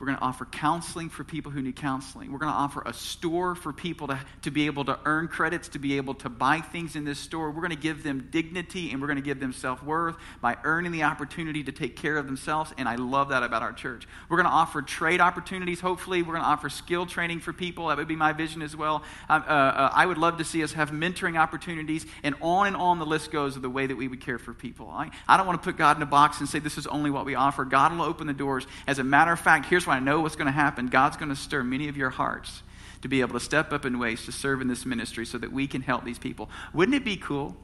we're 0.04 0.08
going 0.08 0.18
to 0.18 0.24
offer 0.24 0.44
counseling 0.44 1.08
for 1.08 1.24
people 1.24 1.50
who 1.50 1.62
need 1.62 1.76
counseling. 1.76 2.30
We're 2.30 2.38
going 2.40 2.52
to 2.52 2.58
offer 2.58 2.82
a 2.84 2.92
store 2.92 3.54
for 3.54 3.72
people 3.72 4.08
to, 4.08 4.20
to 4.42 4.50
be 4.50 4.66
able 4.66 4.84
to 4.84 4.98
earn 5.06 5.28
credits, 5.28 5.68
to 5.68 5.78
be 5.78 5.96
able 5.96 6.12
to 6.16 6.28
buy 6.28 6.60
things 6.60 6.94
in 6.94 7.06
this 7.06 7.18
store. 7.18 7.50
We're 7.50 7.62
going 7.62 7.70
to 7.70 7.76
give 7.76 8.02
them 8.02 8.28
dignity 8.30 8.90
and 8.90 9.00
we're 9.00 9.06
going 9.06 9.16
to 9.16 9.22
give 9.22 9.40
them 9.40 9.54
self 9.54 9.82
worth 9.82 10.16
by 10.42 10.58
earning 10.62 10.92
the 10.92 11.04
opportunity 11.04 11.64
to 11.64 11.72
take 11.72 11.96
care 11.96 12.18
of 12.18 12.26
themselves. 12.26 12.70
And 12.76 12.86
I 12.86 12.96
love 12.96 13.30
that 13.30 13.42
about 13.42 13.62
our 13.62 13.72
church. 13.72 14.06
We're 14.28 14.36
going 14.36 14.44
to 14.44 14.52
offer 14.52 14.82
trade 14.82 15.22
opportunities, 15.22 15.80
hopefully. 15.80 16.20
We're 16.20 16.34
going 16.34 16.44
to 16.44 16.50
offer 16.50 16.68
skill 16.68 17.06
training 17.06 17.40
for 17.40 17.54
people. 17.54 17.86
That 17.86 17.96
would 17.96 18.06
be 18.06 18.14
my 18.14 18.34
vision 18.34 18.60
as 18.60 18.76
well. 18.76 19.04
Uh, 19.30 19.40
uh, 19.46 19.90
I 19.90 20.04
would 20.04 20.18
love 20.18 20.36
to 20.36 20.44
see 20.44 20.62
us 20.62 20.74
have 20.74 20.90
mentoring 20.90 21.40
opportunities, 21.40 22.04
and 22.22 22.34
on 22.42 22.66
and 22.66 22.76
on 22.76 22.98
the 22.98 23.06
list 23.06 23.30
goes 23.30 23.56
of 23.56 23.62
the 23.62 23.70
way 23.70 23.86
that 23.86 23.96
we 23.96 24.06
would 24.06 24.20
care 24.20 24.38
for 24.38 24.52
people. 24.52 24.90
I, 24.90 25.10
I 25.26 25.38
don't 25.38 25.46
want 25.46 25.62
to 25.62 25.64
put 25.64 25.78
God 25.78 25.96
in 25.96 26.02
a 26.02 26.06
box 26.06 26.40
and 26.40 26.48
say 26.48 26.58
this 26.58 26.76
is 26.76 26.86
only 26.86 27.10
what 27.10 27.24
we 27.24 27.36
offer. 27.36 27.64
God 27.64 27.96
will 27.96 28.04
open 28.04 28.26
the 28.26 28.34
doors. 28.34 28.66
As 28.86 28.98
a 28.98 29.04
matter 29.04 29.32
of 29.32 29.40
fact, 29.40 29.64
here's 29.64 29.86
what 29.86 29.93
I 29.94 30.00
know 30.00 30.20
what's 30.20 30.36
going 30.36 30.46
to 30.46 30.52
happen 30.52 30.88
God's 30.88 31.16
going 31.16 31.28
to 31.30 31.36
stir 31.36 31.62
many 31.62 31.88
of 31.88 31.96
your 31.96 32.10
hearts 32.10 32.62
to 33.02 33.08
be 33.08 33.20
able 33.20 33.38
to 33.38 33.44
step 33.44 33.72
up 33.72 33.84
in 33.84 33.98
ways 33.98 34.24
to 34.24 34.32
serve 34.32 34.60
in 34.60 34.68
this 34.68 34.86
ministry 34.86 35.26
so 35.26 35.38
that 35.38 35.52
we 35.52 35.66
can 35.66 35.82
help 35.82 36.04
these 36.04 36.18
people. 36.18 36.48
Wouldn't 36.72 36.94
it 36.94 37.04
be 37.04 37.16
cool? 37.16 37.54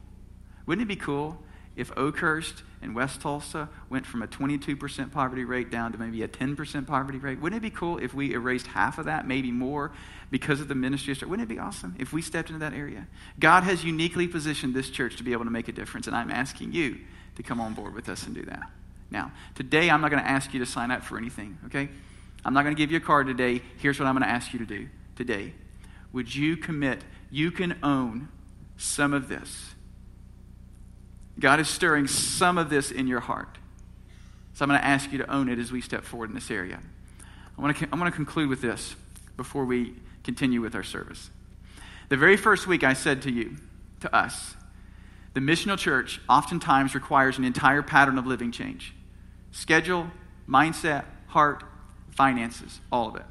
Wouldn't 0.66 0.84
it 0.84 0.88
be 0.88 0.96
cool 0.96 1.42
if 1.76 1.90
Oakhurst 1.96 2.62
and 2.82 2.94
West 2.94 3.22
Tulsa 3.22 3.68
went 3.88 4.04
from 4.04 4.22
a 4.22 4.26
22% 4.26 5.10
poverty 5.10 5.44
rate 5.44 5.70
down 5.70 5.92
to 5.92 5.98
maybe 5.98 6.22
a 6.22 6.28
10% 6.28 6.86
poverty 6.86 7.18
rate? 7.18 7.40
Wouldn't 7.40 7.58
it 7.58 7.62
be 7.62 7.74
cool 7.74 7.96
if 7.98 8.12
we 8.12 8.34
erased 8.34 8.66
half 8.66 8.98
of 8.98 9.06
that, 9.06 9.26
maybe 9.26 9.50
more, 9.50 9.92
because 10.30 10.60
of 10.60 10.68
the 10.68 10.74
ministry? 10.74 11.14
Wouldn't 11.14 11.50
it 11.50 11.52
be 11.52 11.58
awesome 11.58 11.96
if 11.98 12.12
we 12.12 12.20
stepped 12.20 12.50
into 12.50 12.60
that 12.60 12.74
area? 12.74 13.06
God 13.38 13.62
has 13.64 13.82
uniquely 13.82 14.28
positioned 14.28 14.74
this 14.74 14.90
church 14.90 15.16
to 15.16 15.22
be 15.22 15.32
able 15.32 15.44
to 15.44 15.50
make 15.50 15.68
a 15.68 15.72
difference, 15.72 16.06
and 16.06 16.14
I'm 16.14 16.30
asking 16.30 16.72
you 16.72 16.98
to 17.36 17.42
come 17.42 17.60
on 17.60 17.72
board 17.72 17.94
with 17.94 18.08
us 18.10 18.26
and 18.26 18.34
do 18.34 18.42
that. 18.42 18.70
Now, 19.10 19.32
today 19.54 19.90
I'm 19.90 20.00
not 20.02 20.10
going 20.10 20.22
to 20.22 20.28
ask 20.28 20.52
you 20.52 20.60
to 20.60 20.66
sign 20.66 20.90
up 20.90 21.02
for 21.02 21.16
anything, 21.16 21.58
okay? 21.66 21.88
I'm 22.44 22.54
not 22.54 22.62
going 22.62 22.74
to 22.74 22.78
give 22.80 22.90
you 22.90 22.98
a 22.98 23.00
card 23.00 23.26
today. 23.26 23.62
Here's 23.78 23.98
what 23.98 24.06
I'm 24.06 24.14
going 24.14 24.26
to 24.26 24.30
ask 24.30 24.52
you 24.52 24.58
to 24.58 24.66
do 24.66 24.88
today. 25.16 25.54
Would 26.12 26.34
you 26.34 26.56
commit? 26.56 27.02
You 27.30 27.50
can 27.50 27.78
own 27.82 28.28
some 28.76 29.12
of 29.12 29.28
this. 29.28 29.74
God 31.38 31.60
is 31.60 31.68
stirring 31.68 32.06
some 32.06 32.58
of 32.58 32.70
this 32.70 32.90
in 32.90 33.06
your 33.06 33.20
heart. 33.20 33.58
So 34.54 34.64
I'm 34.64 34.68
going 34.68 34.80
to 34.80 34.86
ask 34.86 35.12
you 35.12 35.18
to 35.18 35.30
own 35.30 35.48
it 35.48 35.58
as 35.58 35.70
we 35.70 35.80
step 35.80 36.04
forward 36.04 36.30
in 36.30 36.34
this 36.34 36.50
area. 36.50 36.80
I 37.56 37.62
want 37.62 37.76
to, 37.76 37.88
I'm 37.92 37.98
going 37.98 38.10
to 38.10 38.16
conclude 38.16 38.48
with 38.48 38.60
this 38.60 38.96
before 39.36 39.64
we 39.64 39.94
continue 40.22 40.60
with 40.60 40.74
our 40.74 40.82
service. 40.82 41.30
The 42.08 42.16
very 42.16 42.36
first 42.36 42.66
week 42.66 42.84
I 42.84 42.92
said 42.92 43.22
to 43.22 43.30
you, 43.30 43.56
to 44.00 44.14
us, 44.14 44.54
the 45.34 45.40
missional 45.40 45.78
church 45.78 46.20
oftentimes 46.28 46.94
requires 46.94 47.38
an 47.38 47.44
entire 47.44 47.82
pattern 47.82 48.18
of 48.18 48.26
living 48.26 48.50
change 48.50 48.94
schedule, 49.52 50.08
mindset, 50.48 51.04
heart, 51.28 51.64
finances, 52.10 52.80
all 52.90 53.08
of 53.08 53.16
it. 53.16 53.24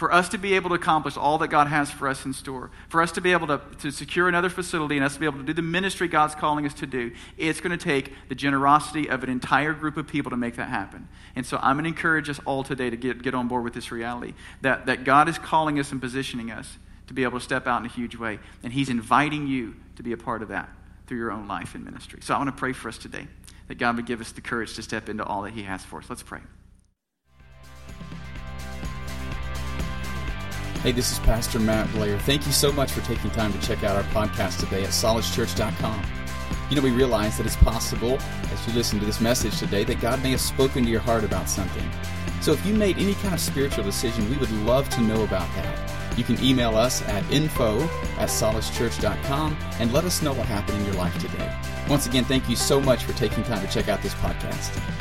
For 0.00 0.14
us 0.14 0.30
to 0.30 0.38
be 0.38 0.54
able 0.54 0.70
to 0.70 0.76
accomplish 0.76 1.18
all 1.18 1.36
that 1.38 1.48
God 1.48 1.66
has 1.66 1.90
for 1.90 2.08
us 2.08 2.24
in 2.24 2.32
store, 2.32 2.70
for 2.88 3.02
us 3.02 3.12
to 3.12 3.20
be 3.20 3.32
able 3.32 3.46
to, 3.48 3.60
to 3.80 3.90
secure 3.90 4.28
another 4.28 4.48
facility 4.48 4.96
and 4.96 5.04
us 5.04 5.12
to 5.14 5.20
be 5.20 5.26
able 5.26 5.36
to 5.38 5.44
do 5.44 5.52
the 5.52 5.60
ministry 5.60 6.08
God's 6.08 6.34
calling 6.34 6.64
us 6.64 6.72
to 6.74 6.86
do, 6.86 7.12
it's 7.36 7.60
going 7.60 7.76
to 7.76 7.84
take 7.84 8.14
the 8.30 8.34
generosity 8.34 9.10
of 9.10 9.22
an 9.22 9.28
entire 9.28 9.74
group 9.74 9.98
of 9.98 10.06
people 10.06 10.30
to 10.30 10.38
make 10.38 10.56
that 10.56 10.70
happen. 10.70 11.06
And 11.36 11.44
so 11.44 11.58
I'm 11.60 11.76
going 11.76 11.84
to 11.84 11.90
encourage 11.90 12.30
us 12.30 12.40
all 12.46 12.64
today 12.64 12.88
to 12.88 12.96
get, 12.96 13.20
get 13.20 13.34
on 13.34 13.46
board 13.46 13.62
with 13.62 13.74
this 13.74 13.92
reality 13.92 14.32
that, 14.62 14.86
that 14.86 15.04
God 15.04 15.28
is 15.28 15.38
calling 15.38 15.78
us 15.78 15.92
and 15.92 16.00
positioning 16.00 16.50
us 16.50 16.78
to 17.08 17.12
be 17.12 17.24
able 17.24 17.38
to 17.38 17.44
step 17.44 17.66
out 17.66 17.80
in 17.80 17.86
a 17.86 17.92
huge 17.92 18.16
way. 18.16 18.38
And 18.62 18.72
He's 18.72 18.88
inviting 18.88 19.46
you 19.48 19.76
to 19.96 20.02
be 20.02 20.12
a 20.12 20.16
part 20.16 20.40
of 20.40 20.48
that 20.48 20.70
through 21.08 21.18
your 21.18 21.32
own 21.32 21.46
life 21.46 21.74
and 21.74 21.84
ministry. 21.84 22.20
So 22.22 22.32
I 22.32 22.38
want 22.38 22.48
to 22.48 22.56
pray 22.56 22.72
for 22.72 22.88
us 22.88 22.96
today 22.96 23.26
that 23.68 23.78
God 23.78 23.96
would 23.96 24.06
give 24.06 24.20
us 24.20 24.32
the 24.32 24.40
courage 24.40 24.76
to 24.76 24.82
step 24.82 25.08
into 25.10 25.24
all 25.24 25.42
that 25.42 25.52
He 25.52 25.64
has 25.64 25.84
for 25.84 25.98
us. 25.98 26.08
Let's 26.08 26.22
pray. 26.22 26.40
Hey, 30.82 30.92
this 30.92 31.12
is 31.12 31.18
Pastor 31.18 31.58
Matt 31.58 31.92
Blair. 31.92 32.18
Thank 32.20 32.46
you 32.46 32.52
so 32.52 32.72
much 32.72 32.90
for 32.92 33.02
taking 33.02 33.30
time 33.32 33.52
to 33.52 33.60
check 33.60 33.84
out 33.84 33.96
our 33.96 34.02
podcast 34.14 34.60
today 34.60 34.82
at 34.82 34.88
solacechurch.com. 34.88 36.02
You 36.70 36.76
know, 36.76 36.80
we 36.80 36.90
realize 36.90 37.36
that 37.36 37.44
it's 37.44 37.56
possible, 37.56 38.18
as 38.50 38.66
you 38.66 38.72
listen 38.72 38.98
to 38.98 39.04
this 39.04 39.20
message 39.20 39.58
today, 39.58 39.84
that 39.84 40.00
God 40.00 40.22
may 40.22 40.30
have 40.30 40.40
spoken 40.40 40.84
to 40.84 40.90
your 40.90 41.00
heart 41.00 41.22
about 41.22 41.50
something. 41.50 41.86
So 42.40 42.52
if 42.52 42.64
you 42.64 42.72
made 42.72 42.96
any 42.96 43.12
kind 43.12 43.34
of 43.34 43.40
spiritual 43.40 43.84
decision, 43.84 44.30
we 44.30 44.38
would 44.38 44.50
love 44.64 44.88
to 44.90 45.02
know 45.02 45.22
about 45.22 45.54
that. 45.54 46.16
You 46.16 46.24
can 46.24 46.42
email 46.42 46.74
us 46.78 47.02
at 47.02 47.30
info 47.30 47.82
at 48.16 48.30
solacechurch.com 48.30 49.58
and 49.80 49.92
let 49.92 50.04
us 50.04 50.22
know 50.22 50.32
what 50.32 50.46
happened 50.46 50.78
in 50.78 50.86
your 50.86 50.94
life 50.94 51.18
today. 51.20 51.54
Once 51.90 52.06
again, 52.06 52.24
thank 52.24 52.48
you 52.48 52.56
so 52.56 52.80
much 52.80 53.04
for 53.04 53.12
taking 53.12 53.44
time 53.44 53.60
to 53.60 53.70
check 53.70 53.88
out 53.90 54.00
this 54.00 54.14
podcast. 54.14 54.99